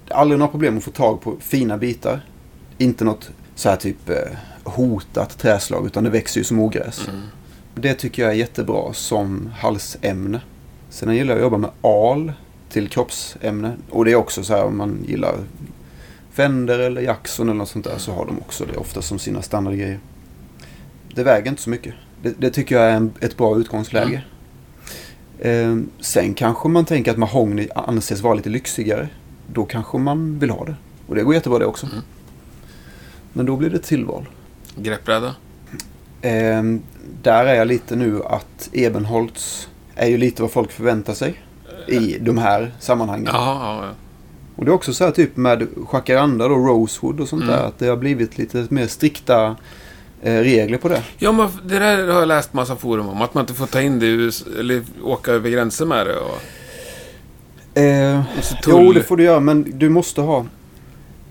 [0.08, 2.26] det är aldrig några problem att få tag på fina bitar.
[2.78, 7.08] Inte något så här typ eh, hotat träslag utan det växer ju som ogräs.
[7.08, 7.22] Mm.
[7.76, 10.42] Det tycker jag är jättebra som halsämne.
[10.96, 12.34] Sen gillar jag att jobba med al
[12.70, 13.76] till kroppsämne.
[13.90, 15.36] Och det är också så här om man gillar
[16.32, 19.42] Fender eller Jackson eller något sånt där så har de också det ofta som sina
[19.42, 20.00] standardgrejer.
[21.16, 21.94] Det väger inte så mycket.
[22.22, 24.24] Det, det tycker jag är en, ett bra utgångsläge.
[25.40, 29.10] Eh, sen kanske man tänker att mahogny anses vara lite lyxigare.
[29.54, 30.76] Då kanske man vill ha det.
[31.08, 31.86] Och det går jättebra det också.
[31.86, 32.00] Mm.
[33.34, 34.26] Men då blir det tillval.
[34.76, 35.36] Greppbräda?
[36.22, 36.64] Eh,
[37.22, 41.42] där är jag lite nu att Ebenholts är ju lite vad folk förväntar sig
[41.88, 43.30] i de här sammanhangen.
[43.34, 43.92] Jaha, ja, ja.
[44.56, 47.56] Och det är också så här typ med Jacaranda då, Rosewood och sånt Mm.
[47.56, 47.64] där.
[47.64, 49.56] Att det har blivit lite mer strikta
[50.22, 51.04] eh, regler på det.
[51.18, 53.22] Ja, men det där har jag läst massa forum om.
[53.22, 54.06] Att man inte får ta in det
[54.60, 56.16] eller åka över gränser med det.
[56.18, 56.40] Och,
[57.78, 58.22] Eh,
[58.68, 60.46] jo, det får du göra men du måste ha...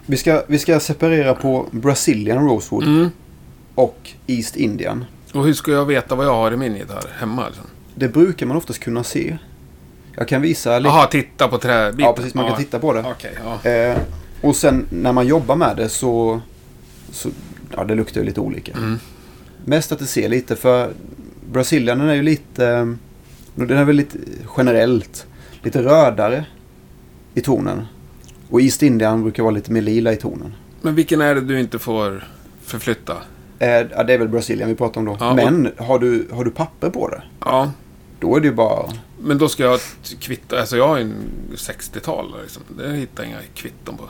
[0.07, 3.11] Vi ska, vi ska separera på Brazilian Rosewood Mm.
[3.75, 5.05] och East Indian.
[5.33, 7.47] Och hur ska jag veta vad jag har i min gitarr hemma?
[7.47, 7.65] Liksom?
[7.95, 9.37] Det brukar man oftast kunna se.
[10.17, 10.89] Jag kan visa lite.
[10.89, 12.05] Jaha, titta på träbiten.
[12.05, 12.35] Ja, precis.
[12.35, 13.01] Man kan titta på det.
[13.07, 13.35] Okej,
[13.65, 13.71] ja.
[13.71, 13.99] Eh,
[14.41, 16.41] och sen när man jobbar med det så...
[17.11, 17.29] så
[17.77, 18.73] ja, det luktar ju lite olika.
[18.73, 18.99] Mm.
[19.65, 20.91] Mest att det ser lite för
[21.53, 22.67] Brazilian den är ju lite...
[22.69, 22.87] eh,
[23.55, 24.19] Den är väl lite
[24.57, 25.27] generellt
[25.63, 26.45] lite rödare
[27.35, 27.87] i tonen.
[28.51, 30.55] Och East Indian brukar vara lite mer lila i tonen.
[30.83, 32.29] Men vilken är det du inte får
[32.63, 33.17] förflytta?
[33.59, 35.17] Eh, ja, det är väl Brazilian vi pratar om då.
[35.21, 37.23] Ja, och- Men har du, har du papper på det?
[37.41, 37.73] Ja,
[38.25, 38.93] Då är det ju bara...
[39.21, 40.57] men då ska jag ha ett kvitto.
[40.57, 42.63] Alltså jag har ju en 60-tal liksom.
[42.79, 44.05] Det hittar jag inga kvitton på.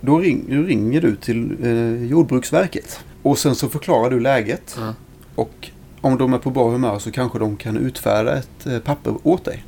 [0.00, 3.00] Då, ring, ringer du till eh, Jordbruksverket.
[3.22, 4.76] Och sen så förklarar du läget.
[4.78, 4.94] Ja.
[5.34, 9.14] Och om de är på bra humör så kanske de kan utfärda ett eh, papper
[9.22, 9.64] åt dig.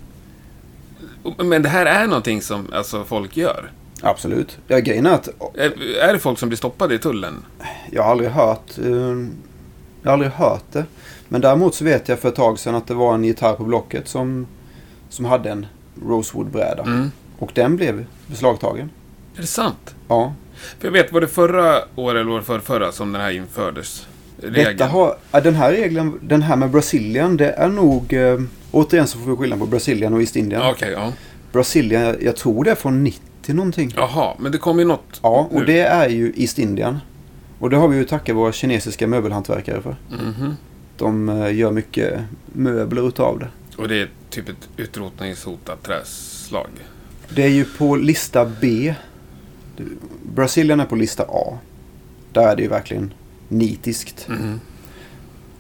[1.39, 3.73] Men det här är någonting som alltså, folk gör.
[4.03, 4.59] Absolut.
[4.67, 7.45] Ja, grejen är att Är, är det folk som blir stoppade i tullen?
[7.91, 8.89] jag har aldrig hört, eh,
[10.03, 10.85] jag har aldrig hört det.
[11.29, 13.65] Men däremot så vet jag för ett tag sedan att det var en gitarr på
[13.65, 14.47] Blocket som,
[15.09, 15.67] som hade en
[16.07, 16.83] Rosewood-bräda.
[16.83, 17.11] Mm.
[17.39, 18.91] Och den blev beslagtagen.
[19.37, 19.95] Är det sant?
[20.09, 20.35] Ja.
[20.79, 24.07] För jag vet, var det förra året eller för förra som den här infördes?
[24.37, 24.91] Detta Regeln.
[24.91, 28.13] har, den här regeln, den här med Brazilian, det är nog...
[28.13, 30.63] Eh, återigen så får vi skilja på Brazilian och East Indian.
[30.63, 31.13] Ja, Okej, ja.
[31.53, 33.93] Brazilian, jag, tror det är från 90 någonting.
[33.97, 35.21] Jaha, men det kom ju något.
[35.23, 35.65] Ja, och nu.
[35.65, 36.99] det är ju East Indian.
[37.59, 39.97] Och det har vi ju att tacka våra kinesiska möbelhantverkare för.
[40.11, 40.57] Mhm.
[40.99, 42.21] De eh, gör mycket
[42.53, 43.49] möbler utav det.
[43.77, 46.69] Och det är typ ett utrotningshotat träslag.
[47.29, 48.95] Det är ju på lista B.
[50.23, 51.59] Brasilien är på lista A.
[52.33, 53.15] Där är det ju verkligen
[53.49, 54.29] nitiskt.
[54.29, 54.61] Mhm.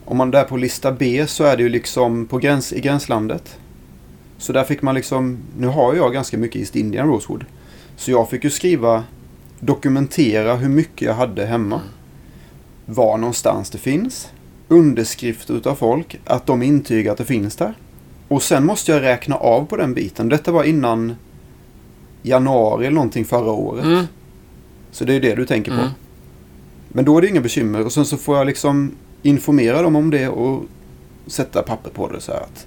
[0.05, 3.59] Om man där på lista B så är det ju liksom på gräns, i gränslandet.
[4.39, 7.45] Så där fick man liksom, nu har jag ganska mycket East Indian Rosewood.
[7.97, 9.05] Så jag fick ju skriva,
[9.61, 11.80] dokumentera hur mycket jag hade hemma.
[12.84, 14.28] Var någonstans det finns.
[14.69, 17.75] Underskrifter utav folk, att de intygar att det finns där.
[18.29, 20.29] Och sen måste jag räkna av på den biten.
[20.29, 21.16] Detta var innan
[22.23, 23.85] januari eller någonting förra året.
[23.85, 24.07] Mm.
[24.91, 25.81] Så det är det du tänker på.
[25.81, 25.91] Mm.
[26.89, 27.85] Men då är det inga bekymmer.
[27.85, 30.64] Och sen så får jag liksom informera dem om det och
[31.27, 32.66] sätta papper på det så här att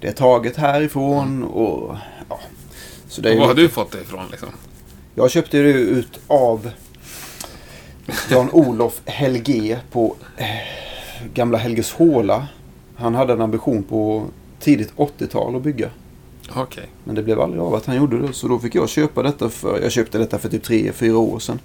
[0.00, 1.96] det är taget härifrån och
[2.28, 2.40] ja.
[3.08, 4.48] Så det Och vad har du fått det ifrån liksom?
[5.14, 6.70] Jag köpte det ut av
[8.30, 10.46] Jan-Olof Helge på eh,
[11.34, 12.46] gamla Helgeshåla.
[12.96, 14.26] Han hade en ambition på
[14.60, 15.88] tidigt 80-tal att bygga.
[16.56, 16.88] Okej.
[17.04, 18.32] Men det blev aldrig av att han gjorde det.
[18.32, 21.58] Så då fick jag köpa detta för, jag köpte detta för typ 3-4 år sedan.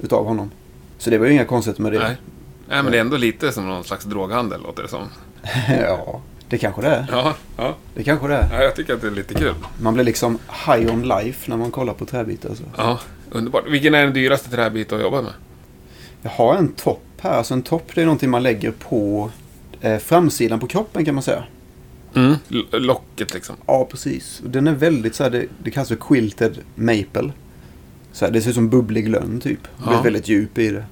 [0.00, 0.50] Utav honom.
[0.98, 1.98] Så det var ju inga konstigheter med det.
[1.98, 2.16] Nej.
[2.68, 5.02] Nej, men det är ändå lite som någon slags droghandel, låter det som.
[5.68, 7.06] ja, det kanske det är.
[7.10, 7.74] Ja, ja.
[7.94, 8.48] Det kanske det är.
[8.52, 9.54] ja jag tycker att det är lite kul.
[9.80, 12.54] Man blir liksom high on life när man kollar på träbitar.
[12.54, 12.62] Så.
[12.76, 13.00] Ja,
[13.30, 13.64] underbart.
[13.68, 15.32] Vilken är den dyraste träbit att jobba med?
[16.22, 17.38] Jag har en topp här.
[17.38, 19.30] Alltså en topp det är någonting man lägger på
[19.80, 21.44] eh, framsidan på kroppen kan man säga.
[22.14, 22.36] Mm.
[22.72, 23.56] Locket liksom.
[23.66, 24.42] Ja, precis.
[24.44, 27.32] Den är väldigt så här, det, det kallas för quilted maple.
[28.12, 29.60] Så här, det ser ut som bubblig lönn typ.
[29.78, 29.84] Ja.
[29.84, 30.84] Väldigt, väldigt djup i det.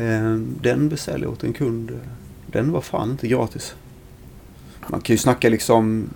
[0.00, 2.00] Eh, den beställde jag åt en kund.
[2.46, 3.74] Den var fan inte gratis.
[4.86, 6.10] Man kan ju snacka liksom,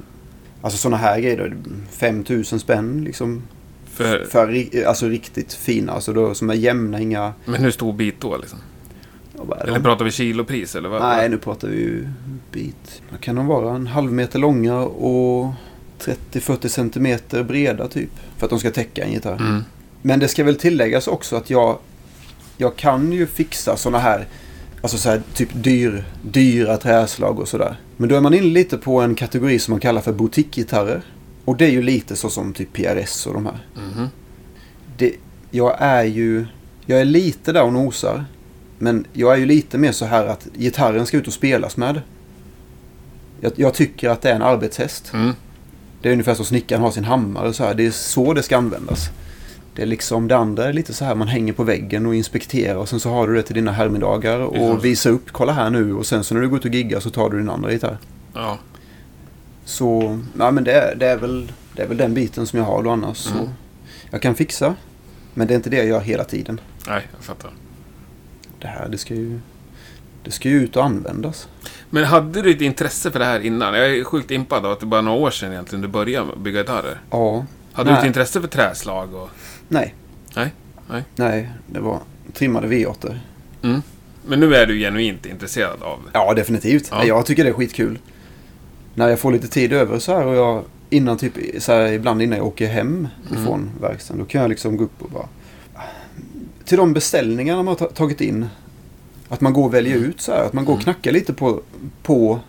[0.63, 3.43] alltså sådana här grejer då, 5000 spänn liksom.
[3.85, 7.33] För, För alltså riktigt fina, alltså då, som är jämna, inga...
[7.45, 8.59] men hur stor bit då liksom?
[9.65, 11.03] Eller pratar vi kilopris eller vad?
[11.03, 12.09] Nej, nu pratar vi ju
[12.53, 13.03] bit.
[13.11, 15.53] Då kan de vara en halv meter långa och
[16.01, 18.11] 30-40 centimeter breda typ.
[18.37, 19.37] För att de ska täcka en gitarr.
[19.41, 19.65] Mm.
[20.03, 21.79] Men det ska väl tilläggas också att jag,
[22.57, 24.27] jag kan ju fixa sådana här,
[24.81, 27.77] alltså så här typ dyr, dyra träslag och sådär.
[27.97, 31.03] Men då är man inne lite på en kategori som man kallar för boutiquegitarrer.
[31.45, 33.67] Och det är ju lite så som typ PRS och de här.
[33.75, 34.09] Mhm.
[34.97, 35.15] Det,
[35.51, 36.47] jag är ju
[36.87, 38.25] Jag är lite där och nosar.
[38.83, 42.03] Men jag är ju lite mer så här att gitarren ska ut och spelas med.
[43.41, 45.13] Jag, jag tycker att det är en arbetshäst.
[45.15, 45.33] Mm.
[46.01, 47.75] Det är ungefär som snickaren har sin hammare och så här.
[47.75, 49.11] Det är så det ska användas.
[49.75, 52.77] Det är liksom det andra är lite så här man hänger på väggen och inspekterar
[52.77, 55.95] och sen så har du det till dina herrmiddagar och visar upp, kolla här nu
[55.95, 57.99] och sen så när du går ut och giggar så tar du din andra gitarr.
[58.35, 58.59] Ja.
[59.65, 62.67] Så, nej men det är, det är, väl, det är väl den biten som jag
[62.67, 63.27] har då annars.
[63.27, 63.39] Mm.
[63.45, 63.51] Så
[64.11, 64.75] jag kan fixa,
[65.35, 66.61] men det är inte det jag gör hela tiden.
[66.87, 67.51] Nej, jag fattar.
[68.63, 69.41] Det här, det ska ju,
[70.25, 71.49] det ska ju ut och användas.
[71.91, 73.75] Men hade du ett intresse för det här innan?
[73.75, 76.37] Jag är sjukt impad av att det bara är några år sedan egentligen du började
[76.37, 77.01] bygga gitarrer.
[77.11, 78.01] Ja, Hade du Nej.
[78.01, 79.31] ett intresse för träslag och...
[79.69, 79.95] nej,
[80.37, 80.53] Nej?
[80.91, 81.03] Nej.
[81.17, 81.99] nej, det var
[82.33, 83.19] trimmade V8.
[83.63, 83.83] Mm.
[84.27, 85.99] Men nu är du genuint intresserad av...
[86.13, 86.89] Ja, definitivt.
[86.91, 87.05] Ja.
[87.05, 87.99] Jag tycker det är skitkul.
[88.95, 92.23] När jag får lite tid över så här och jag innan typ så här, ibland
[92.23, 93.43] innan jag åker hem Mm.
[93.43, 94.19] ifrån verkstaden.
[94.23, 95.29] Då kan jag liksom gå upp och bara...
[96.65, 98.47] Till de beställningarna man har ta- tagit in.
[99.29, 100.45] Att man går och väljer ut så här.
[100.45, 100.85] Att man går och Mm.
[100.85, 101.61] knackar lite på,
[102.03, 102.41] på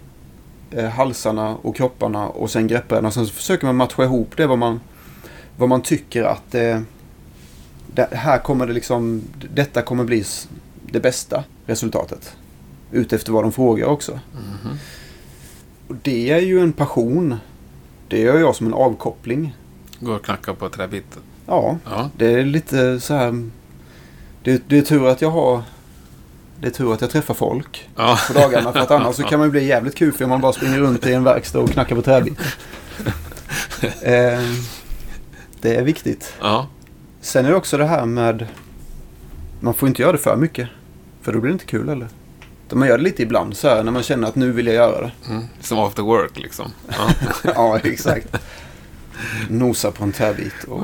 [0.71, 3.05] eh, halsarna och kropparna och sen greppbrädan.
[3.05, 4.79] Och sen så försöker man matcha ihop det vad man,
[5.57, 6.81] vad man tycker att eh,
[7.95, 9.21] det här kommer det liksom,
[9.53, 10.23] detta kommer bli
[10.91, 12.35] det bästa resultatet.
[12.91, 14.11] Utefter vad de frågar också.
[14.33, 14.77] Mhm.
[15.87, 17.35] Och det är ju en passion.
[18.07, 19.55] Det gör jag som en avkoppling.
[19.99, 21.21] Går och knackar på träbiten.
[21.45, 22.09] Ja, Ja.
[22.17, 23.49] det är lite så här.
[24.43, 25.63] Det, det är tur att jag har.
[26.61, 28.19] Det är tur att jag träffar folk Ja.
[28.27, 28.73] på dagarna.
[28.73, 31.05] För att annars så kan man ju bli jävligt kul om man bara springer runt
[31.05, 32.39] i en verkstad och knackar på träbit.
[34.01, 34.41] eh,
[35.61, 36.33] det är viktigt.
[36.41, 36.67] Ja.
[37.21, 38.47] Sen är det också det här med.
[39.59, 40.69] Man får inte göra det för mycket.
[41.21, 42.07] För då blir det inte kul heller.
[42.71, 45.01] Man gör det lite ibland så här när man känner att nu vill jag göra
[45.01, 45.11] det.
[45.29, 45.43] Mm.
[45.61, 46.71] Som after work liksom.
[46.97, 47.09] Ja.
[47.43, 48.27] ja, exakt.
[49.49, 50.83] Nosa på en träbit och...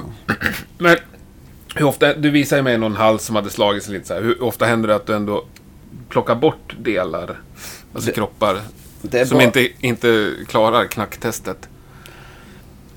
[0.78, 0.98] Men
[1.76, 4.22] hur ofta, du visade mig någon hals som hade slagit sig lite så här.
[4.22, 5.46] Hur ofta händer det att du ändå
[6.10, 7.40] plockar bort delar,
[7.94, 8.62] alltså Det- kroppar,
[9.02, 11.70] Det som bara inte, inte klarar knacktestet?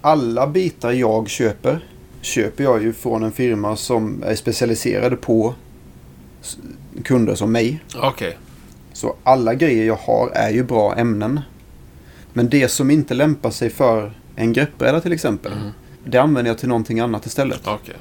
[0.00, 1.84] alla bitar jag köper
[2.20, 5.54] köper jag ju från en firma som är specialiserade på
[7.04, 7.84] kunder som mig.
[7.96, 8.38] Okej.
[8.92, 11.40] Så alla grejer jag har är ju bra ämnen.
[12.32, 15.52] Men det som inte lämpar sig för en greppbräda till exempel.
[15.52, 15.68] Mm.
[16.04, 17.60] Det använder jag till någonting annat istället.
[17.64, 17.94] Okej.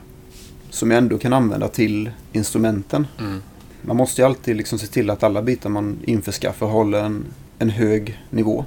[0.72, 3.08] Som jag ändå kan använda till instrumenten.
[3.20, 3.42] Mm.
[3.82, 7.26] Man måste ju alltid liksom se till att alla bitar man införskaffar håller en,
[7.60, 8.66] en hög nivå.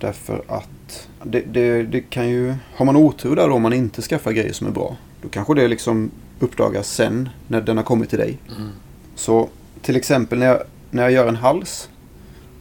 [0.00, 2.54] Därför att det, det, det kan ju...
[2.76, 4.96] Har man otur där då om man inte skaffar grejer som är bra.
[5.22, 8.38] Då kanske det liksom uppdagas sen när den har kommit till dig.
[8.56, 8.68] Mm.
[9.14, 9.48] Så
[9.82, 10.58] till exempel när jag,
[10.90, 11.88] när jag gör en hals.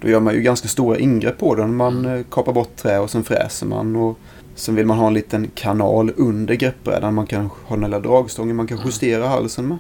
[0.02, 1.76] Då gör man ju ganska stora ingrepp på den.
[1.76, 2.18] Man Mm.
[2.20, 3.96] eh, kapar bort trä och sen fräser man.
[3.96, 4.20] Och
[4.58, 7.14] sen vill man ha en liten kanal under greppbrädan.
[7.14, 8.88] Man kan ha den lilla dragstången man kan Mm.
[8.88, 9.78] justera halsen med.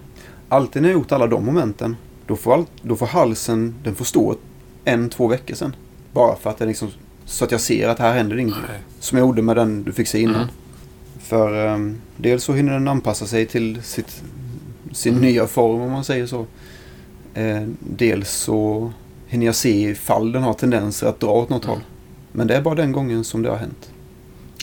[0.49, 1.95] Alltid när jag gjort alla de momenten.
[2.27, 4.35] Då får, all, då får halsen, den får stå
[4.85, 5.75] en, två veckor sen.
[6.13, 6.89] Bara för att den liksom,
[7.25, 8.55] så att jag ser att här händer inget.
[8.69, 8.79] Nej.
[8.99, 10.35] Som jag gjorde med den du fick se innan.
[10.35, 10.47] Mm.
[11.19, 14.21] För um, dels så hinner den anpassa sig till sitt,
[14.91, 15.25] sin Mm.
[15.25, 16.45] nya form om man säger så.
[17.33, 18.91] Eh, dels så
[19.27, 21.73] hinner jag se ifall den har tendenser att dra åt något Mm.
[21.75, 21.83] håll.
[22.31, 23.89] Men det är bara den gången som det har hänt.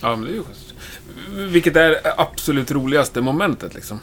[0.02, 0.74] Ja, men det är ju schysst.
[1.52, 4.00] Vilket är absolut roligaste momentet liksom?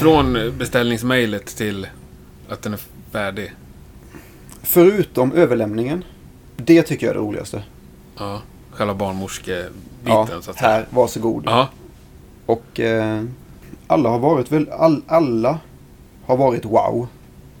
[0.00, 1.86] Från beställningsmejlet till
[2.48, 3.52] att den är färdig.
[4.62, 6.04] Förutom överlämningen.
[6.56, 7.62] Det tycker jag är det roligaste.
[8.18, 9.72] Ja, själva barnmorskebiten
[10.04, 10.70] Ja, så att säga.
[10.70, 11.42] här, varsågod.
[11.46, 11.68] Ja,
[12.46, 13.22] Och eh,
[13.86, 15.58] alla har varit väl, all, alla
[16.24, 17.08] har varit wow.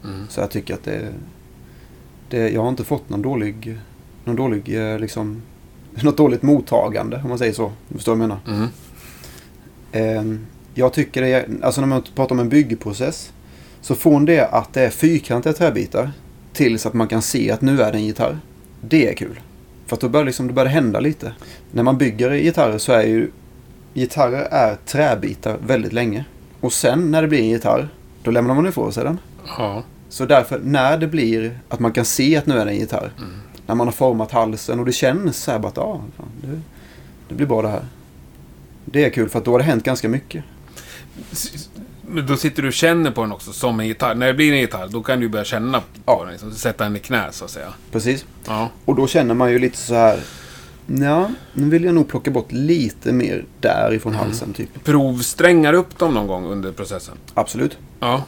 [0.04, 0.26] mm.
[0.28, 1.12] Så jag tycker att det,
[2.28, 3.78] det jag har inte fått någon dålig,
[4.24, 5.42] någon dålig eh, liksom,
[6.02, 7.72] något dåligt mottagande om man säger så.
[7.88, 8.68] Du förstår vad jag menar?
[9.92, 10.36] Mm.
[10.36, 10.40] Eh,
[10.74, 13.32] jag tycker det är, alltså när man pratar om en byggprocess.
[13.80, 16.12] Så från det att det är fyrkantiga träbitar
[16.52, 18.38] tills att man kan se att nu är det en gitarr.
[18.80, 19.40] Det är kul.
[19.86, 21.32] För att då börjar, liksom, då börjar det hända lite.
[21.72, 23.30] När man bygger gitarrer så är ju
[23.94, 26.24] gitarrer är träbitar väldigt länge.
[26.60, 27.88] Och sen när det blir en gitarr,
[28.22, 29.18] då lämnar man ifrån sig den.
[29.58, 29.82] Ja.
[30.08, 33.12] Så därför, när det blir att man kan se att nu är det en gitarr.
[33.18, 33.30] Mm.
[33.70, 36.60] När man har format halsen och det känns så här bara att ja, fan, det,
[37.28, 37.84] det blir bra det här.
[38.84, 40.44] Det är kul för att då har det hänt ganska mycket.
[42.02, 44.14] Men då sitter du och känner på den också, som en gitarr.
[44.14, 46.20] När det blir en gitarr, då kan du börja känna på Ja.
[46.22, 46.30] den.
[46.32, 47.68] Liksom, sätta den i knä, så att säga.
[47.92, 48.24] Precis.
[48.46, 48.68] Ja.
[48.84, 50.20] Och då känner man ju lite så här.
[50.86, 54.24] Ja, nu vill jag nog plocka bort lite mer därifrån Mm.
[54.26, 54.84] halsen typ.
[54.84, 57.14] Provsträngar upp dem någon gång under processen?
[57.34, 57.78] Absolut.
[58.00, 58.24] Ja.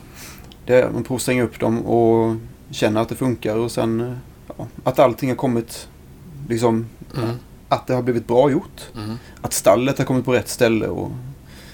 [0.66, 2.36] Det man provstränger upp dem och
[2.70, 4.12] känner att det funkar och sen eh,
[4.58, 5.88] ja, att allting har kommit
[6.48, 6.86] liksom
[7.16, 7.28] Mm.
[7.68, 8.80] att det har blivit bra gjort.
[8.96, 9.16] Mm.
[9.40, 11.10] Att stallet har kommit på rätt ställe och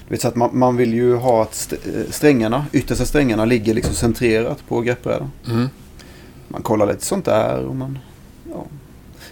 [0.07, 3.73] vet, så att man, man vill ju ha att st- eh, strängarna, yttersta strängarna ligger
[3.73, 5.31] liksom centrerat på greppbrädan.
[5.49, 5.69] Mm.
[6.47, 7.99] Man kollar lite sånt där och man...
[8.51, 8.65] Ja.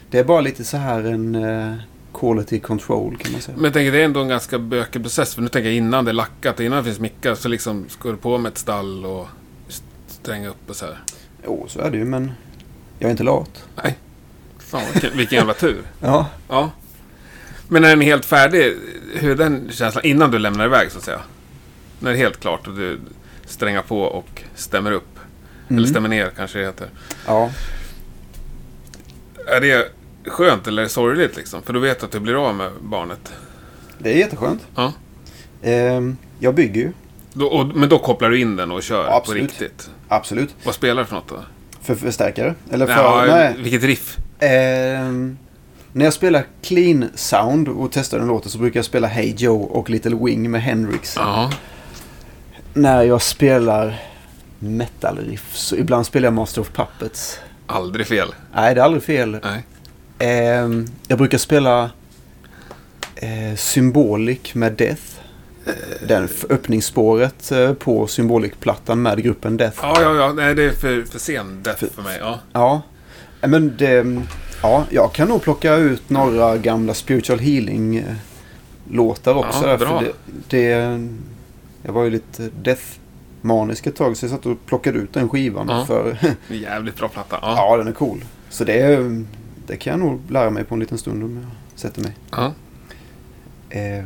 [0.10, 1.74] Det är bara lite så här en eh,
[2.14, 3.56] quality control kan man säga.
[3.58, 5.36] Men jag tänker det är ändå en ganska bökig process.
[5.36, 8.10] För nu tänker jag innan det är lackat, innan det finns mickar så liksom ska
[8.10, 9.28] du på med ett stall och
[10.08, 11.00] stränga upp och så här.
[11.46, 12.32] Jo, så är det ju men
[13.00, 13.64] jag är inte lat.
[13.84, 13.98] Nej.
[14.60, 15.82] Fan vilken, vilken jävla tur.
[16.02, 16.26] Ja.
[16.50, 16.72] Ja.
[17.68, 18.74] Men när den är helt färdig,
[19.16, 21.22] hur är den känslan innan du lämnar iväg så att säga?
[22.00, 23.00] När det är helt klart och du
[23.46, 25.20] strängar på och stämmer upp.
[25.70, 25.78] Mm.
[25.78, 26.88] Eller stämmer ner kanske det heter.
[27.26, 27.50] Ja.
[29.48, 29.92] Är det
[30.26, 31.62] skönt eller är det sorgligt liksom?
[31.62, 33.34] För då vet du att du blir av med barnet.
[34.00, 34.68] Det är jätteskönt.
[34.76, 34.94] Ja.
[35.62, 36.92] Ehm, jag bygger ju.
[37.34, 39.90] Då, och, men då kopplar du in den och kör Ja, på riktigt.
[40.08, 40.56] Absolut.
[40.64, 41.44] Vad spelar du för något då?
[41.88, 42.56] För förstärkare.
[42.72, 42.94] Eller för...
[42.94, 43.56] Ja, nej.
[43.58, 44.18] vilket riff.
[44.40, 45.38] Ehm,
[45.94, 49.64] när jag spelar clean sound och testar en låt så brukar jag spela Hey Joe
[49.64, 51.16] och Little Wing med Hendrix.
[51.16, 51.52] Ja.
[52.74, 54.02] När jag spelar
[54.60, 57.40] metal riff så ibland spelar jag Master of Puppets.
[57.68, 58.28] Aldrig fel.
[58.56, 59.40] Nej, det är aldrig fel.
[59.44, 59.64] Nej.
[60.20, 61.92] Ehm, jag brukar spela
[63.16, 65.17] eh, Symbolic med Death.
[66.08, 69.80] Den öppningsspåret eh, på Symbolic-plattan med gruppen Death.
[69.82, 70.34] Ja, ja, ja.
[70.34, 72.18] Nej, det är för, för sen death För- för mig.
[72.22, 72.40] Ja.
[72.54, 72.82] Ja,
[73.48, 74.22] men det,
[74.62, 79.68] ja, jag kan nog plocka ut några gamla spiritual healing-låtar också.
[79.68, 80.02] Ja, bra.
[80.02, 80.12] det,
[80.58, 81.00] det,
[81.84, 85.68] jag var ju lite death-manisk ett tag så jag satt och plockade ut den skivan.
[85.70, 85.86] Ja.
[85.86, 87.40] För, Jävligt bra platta.
[87.42, 87.54] Ja.
[87.58, 88.24] ja, den är cool.
[88.50, 89.00] Så det,
[89.68, 92.12] det kan jag nog lära mig på en liten stund om jag sätter mig.
[92.32, 92.54] Ja.
[93.70, 94.04] Eh,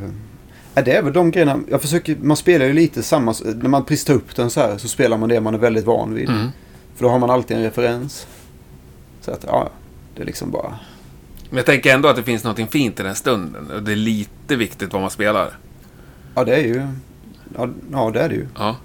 [0.74, 1.60] ja, det är väl de grejerna.
[1.70, 3.36] Jag försöker, man spelar ju lite samma.
[3.46, 6.14] När man pristar upp den så här så spelar man det man är väldigt van
[6.14, 6.30] vid.
[6.30, 6.48] Mm.
[6.96, 8.28] För då har man alltid en referens.
[9.22, 9.70] Så att ja,
[10.16, 10.80] det är liksom bara...
[11.50, 13.72] Men jag tänker ändå att det finns något fint i den stunden.
[13.72, 15.52] Och det är lite viktigt vad man spelar.
[16.36, 16.88] Ja, det är ju...
[17.58, 18.48] Ja, ja det är det ju.
[18.58, 18.76] Ja.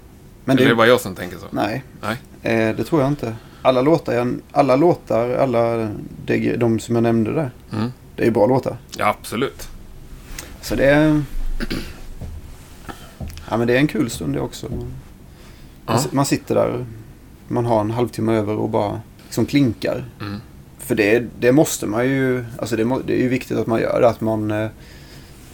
[0.45, 1.45] Men Eller det är bara jag som tänker så?
[1.51, 2.17] Nej, Nej.
[2.41, 3.35] eh, det tror jag inte.
[3.61, 5.89] Alla låtar, jag, alla låtar, alla
[6.25, 7.51] de, de som jag nämnde där.
[7.73, 7.91] Mm.
[8.15, 8.77] Det är ju bra låtar.
[8.97, 9.67] Ja, absolut.
[10.61, 11.21] Så det är...
[13.49, 14.69] Ja, men det är en kul stund det också.
[14.69, 14.91] Man,
[15.85, 15.99] Ja.
[16.11, 16.85] man sitter där,
[17.47, 20.05] man har en halvtimme över och bara liksom klinkar.
[20.21, 20.39] Mm.
[20.77, 24.01] För det, det måste man ju, alltså det, det är ju viktigt att man gör
[24.01, 24.07] det.
[24.09, 24.69] Att man eh,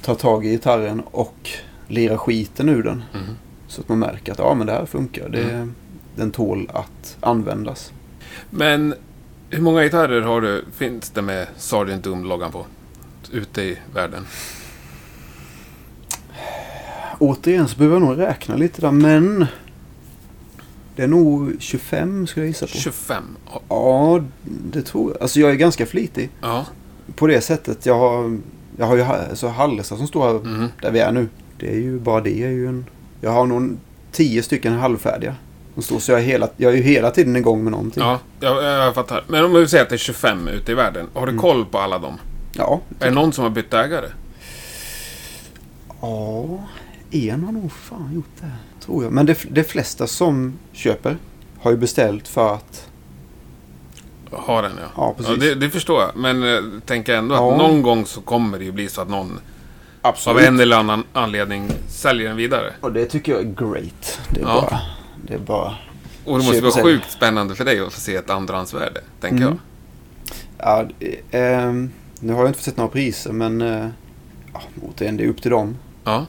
[0.01, 1.49] tar tag i gitarren och
[1.87, 3.03] lirar skiten ur den.
[3.13, 3.25] Mm.
[3.67, 5.29] Så att man märker att ja, men det här funkar.
[5.29, 5.75] Det, Mm.
[6.15, 7.91] Den tål att användas.
[8.49, 8.93] Men
[9.49, 12.65] hur många gitarrer har du, finns det med Sergeant Doom-loggan på?
[13.31, 14.25] Ute i världen.
[17.27, 19.45] Återigen så behöver jag nog räkna lite där, men
[20.95, 22.71] det är nog 25 skulle jag gissa på.
[22.71, 23.23] 25.
[23.69, 24.23] Ja,
[24.71, 25.21] det tror jag.
[25.21, 26.65] Alltså jag är ganska flitig Ja.
[27.15, 27.85] på det sättet.
[27.85, 28.37] Jag har,
[28.77, 30.67] jag har ju alltså Hallesta som står här, Mm.
[30.81, 31.27] där vi är nu.
[31.59, 32.85] Det är ju bara det är ju en...
[33.21, 33.77] Jag har nog
[34.11, 35.35] 10 stycken halvfärdiga.
[35.73, 38.03] Som står, så jag är, hela, jag är ju hela tiden igång med någonting.
[38.03, 39.23] Ja, jag, jag fattar.
[39.27, 41.07] Men om du säger att det är 25 ute i världen.
[41.13, 41.41] Har du Mm.
[41.41, 42.17] koll på alla dem?
[42.53, 44.05] Ja, Är det någon som har bytt ägare?
[46.01, 46.45] Ja,
[47.15, 48.51] en har nog fan gjort det.
[48.85, 49.13] Tror jag.
[49.13, 51.17] Men de, de flesta som köper
[51.59, 52.89] har ju beställt för att...
[54.31, 54.87] Har den ja.
[54.95, 55.39] Ja, precis.
[55.39, 56.11] det, det förstår jag.
[56.15, 57.51] Men eh, tänker ändå Ja.
[57.51, 59.39] att någon gång så kommer det ju bli så att någon
[60.27, 62.73] av en eller annan anledning säljer den vidare.
[62.81, 64.19] Och det tycker jag är great.
[64.29, 64.61] Det är Ja.
[64.69, 64.79] bara...
[65.27, 65.75] Det är bara...
[66.25, 66.83] Och det måste Köp och vara sälj.
[66.83, 69.59] sjukt spännande för dig att få se ett andrahandsvärde, tänker Mm.
[70.57, 73.61] Ja, eh, ehm, nu har jag inte fått sett några priser men...
[74.53, 75.77] Ja, återigen, det är upp till dem.
[76.03, 76.13] jag.
[76.13, 76.25] Ja.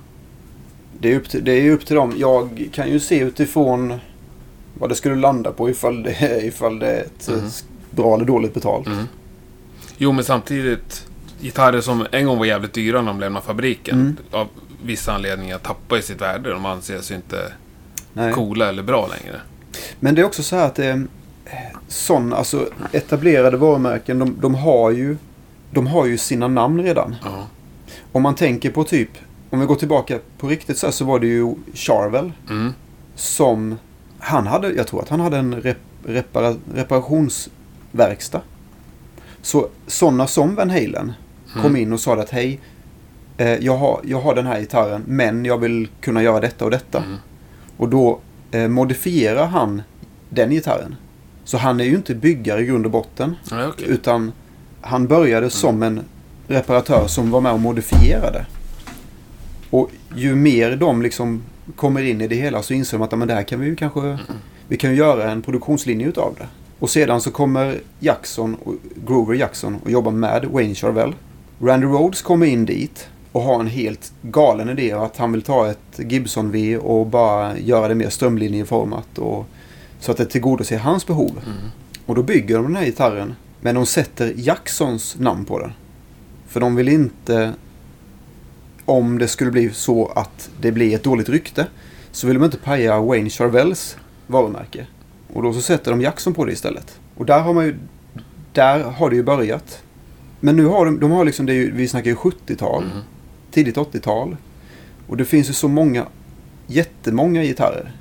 [1.04, 2.14] Det är, upp till, det är upp till dem.
[2.16, 3.94] Jag kan ju se utifrån
[4.74, 7.44] vad det skulle landa på ifall det, ifall det är ett eh,
[7.90, 8.86] bra eller dåligt betalt.
[8.86, 9.04] Mm.
[9.98, 11.06] Jo, men samtidigt.
[11.40, 14.00] Gitarrer som en gång var jävligt dyra när de lämnade fabriken.
[14.00, 14.16] Mm.
[14.30, 14.48] Av
[14.82, 16.50] vissa anledningar tappar ju sitt värde.
[16.50, 17.52] De anses ju inte
[18.12, 18.32] Nej.
[18.32, 19.40] coola eller bra längre.
[20.00, 21.06] Men det är också så här att det är
[21.88, 25.16] sådana, alltså etablerade varumärken, de, de, har ju,
[25.70, 27.16] de har ju sina namn redan.
[27.24, 27.46] Ja.
[28.12, 29.10] Om man tänker på typ,
[29.54, 32.72] om vi går tillbaka på riktigt så här så var det ju Charvel Mm.
[33.14, 33.78] som,
[34.18, 35.76] han hade, jag tror att han hade en rep,
[36.06, 38.40] repara, reparationsverkstad.
[39.42, 41.12] Så sådana som Van Halen
[41.52, 41.76] kom Mm.
[41.76, 42.60] in och sa att hej,
[43.36, 46.70] eh, jag, har, jag har den här gitarren men jag vill kunna göra detta och
[46.70, 46.98] detta.
[46.98, 47.16] Mm.
[47.76, 48.18] Och då
[48.50, 49.82] eh, modifierar han
[50.30, 50.96] den gitarren.
[51.44, 53.36] Så han är ju inte byggare i grund och botten.
[53.50, 53.86] Ja, okej.
[53.88, 54.32] Utan
[54.80, 56.00] han började som en
[56.48, 58.46] reparatör som var med och modifierade.
[59.74, 61.42] Och ju mer de liksom
[61.76, 63.76] kommer in i det hela så inser de att men det här kan vi ju
[63.76, 64.18] kanske
[64.68, 66.46] vi kan ju göra en produktionslinje utav det.
[66.78, 68.74] Och sedan så kommer Jackson, och
[69.06, 71.14] Grover Jackson och jobbar med Wayne Charvel.
[71.60, 75.70] Randy Rhodes kommer in dit och har en helt galen idé att han vill ta
[75.70, 79.46] ett Gibson-V och bara göra det mer strömlinjeformat och
[80.00, 81.40] så att det tillgodoser hans behov.
[81.46, 81.56] Mm.
[82.06, 85.72] Och då bygger de den här gitarren men de sätter Jacksons namn på den.
[86.48, 87.52] För de vill inte
[88.84, 91.66] om det skulle bli så att det blir ett dåligt rykte
[92.12, 94.86] så vill de inte paja Wayne Charvels varumärke.
[95.32, 96.98] Och då så sätter de Jackson på det istället.
[97.16, 97.76] Och där har man ju
[98.52, 99.82] där har det ju börjat.
[100.40, 102.96] Men nu har de, de har liksom, det ju, vi snackar ju 70-tal, Mm.
[103.50, 104.36] tidigt 80-tal.
[105.06, 106.06] Och det finns ju så många,
[106.66, 107.92] jättemånga gitarrer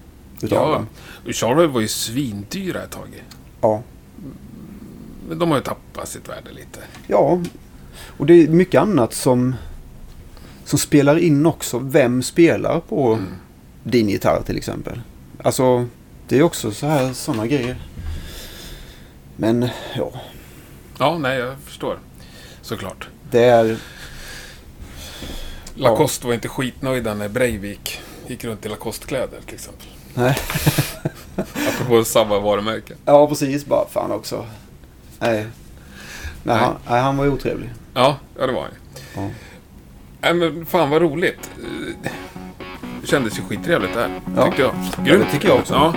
[0.41, 0.87] utav Ja, dem.
[1.27, 3.23] och Charvel var ju svindyra ett tag.
[3.61, 3.81] Ja.
[5.29, 6.79] Men de har ju tappat sitt värde lite.
[7.07, 7.41] Ja,
[8.17, 9.55] och det är mycket annat som,
[10.73, 11.79] som spelar in också.
[11.79, 13.25] Vem spelar på Mm.
[13.83, 15.01] din gitarr till exempel?
[15.43, 15.85] Alltså,
[16.27, 17.75] det är också så här sådana grejer.
[19.35, 20.11] Men ja,
[20.99, 21.99] Ja, nej, jag förstår.
[22.61, 23.07] Såklart.
[23.31, 23.77] det är...
[25.75, 29.87] Lacoste var inte skitnöjda när Breivik gick runt i Lacoste-kläder till exempel.
[30.13, 30.37] Nej.
[31.69, 32.93] Apropå samma varumärke.
[33.05, 33.65] Ja, precis.
[33.65, 34.45] Bara fan också.
[35.19, 35.33] Nej.
[35.37, 35.45] Nej,
[36.43, 36.57] Nej.
[36.57, 37.69] Han, nej han var ju otrevlig.
[37.93, 38.71] Ja, ja det var han.
[39.15, 39.29] Ja.
[40.23, 41.51] Nej, men fan vad roligt.
[43.01, 44.21] Det kändes ju skittrevligt det här.
[44.35, 44.45] Ja.
[44.45, 44.73] Tyckte jag.
[45.05, 45.73] Ja, det tycker jag också.
[45.73, 45.93] Ja.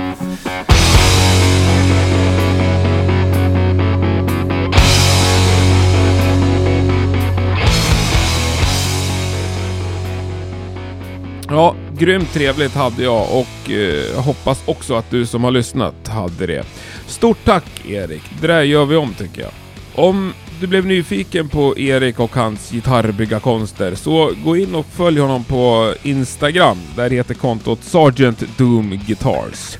[11.49, 16.47] Ja, grymt trevligt hade jag och eh, hoppas också att du som har lyssnat hade
[16.47, 16.67] det.
[17.07, 19.51] Stort tack Erik, det där gör vi om tycker jag.
[19.95, 25.45] Om du blev nyfiken på Erik och hans gitarrbyggarkonster så gå in och följ honom
[25.45, 26.79] på Instagram.
[26.97, 29.79] Där heter kontot Sergeant Doom Guitars.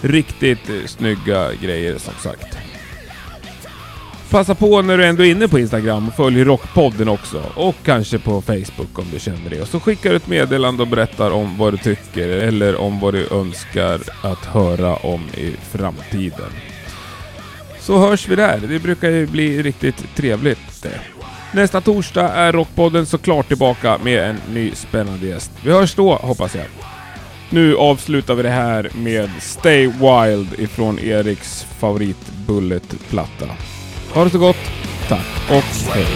[0.00, 2.58] Riktigt snygga grejer som sagt.
[4.30, 7.42] Passa på när du ändå är inne på Instagram och följ Rockpodden också.
[7.54, 9.60] Och kanske på Facebook om du känner det.
[9.60, 13.14] Och så skickar du ett meddelande och berättar om vad du tycker eller om vad
[13.14, 16.50] du önskar att höra om i framtiden.
[17.88, 18.60] Så hörs vi där.
[18.68, 21.00] Det brukar ju bli riktigt trevligt det.
[21.52, 25.50] Nästa torsdag är Rockpodden såklart tillbaka med en ny spännande gäst.
[25.64, 26.64] Vi hörs då, hoppas jag.
[27.50, 33.46] Nu avslutar vi det här med Stay Wild ifrån Eriks favorit Bullet-platta.
[34.12, 34.70] Ha det så gott.
[35.08, 36.06] Tack och hej.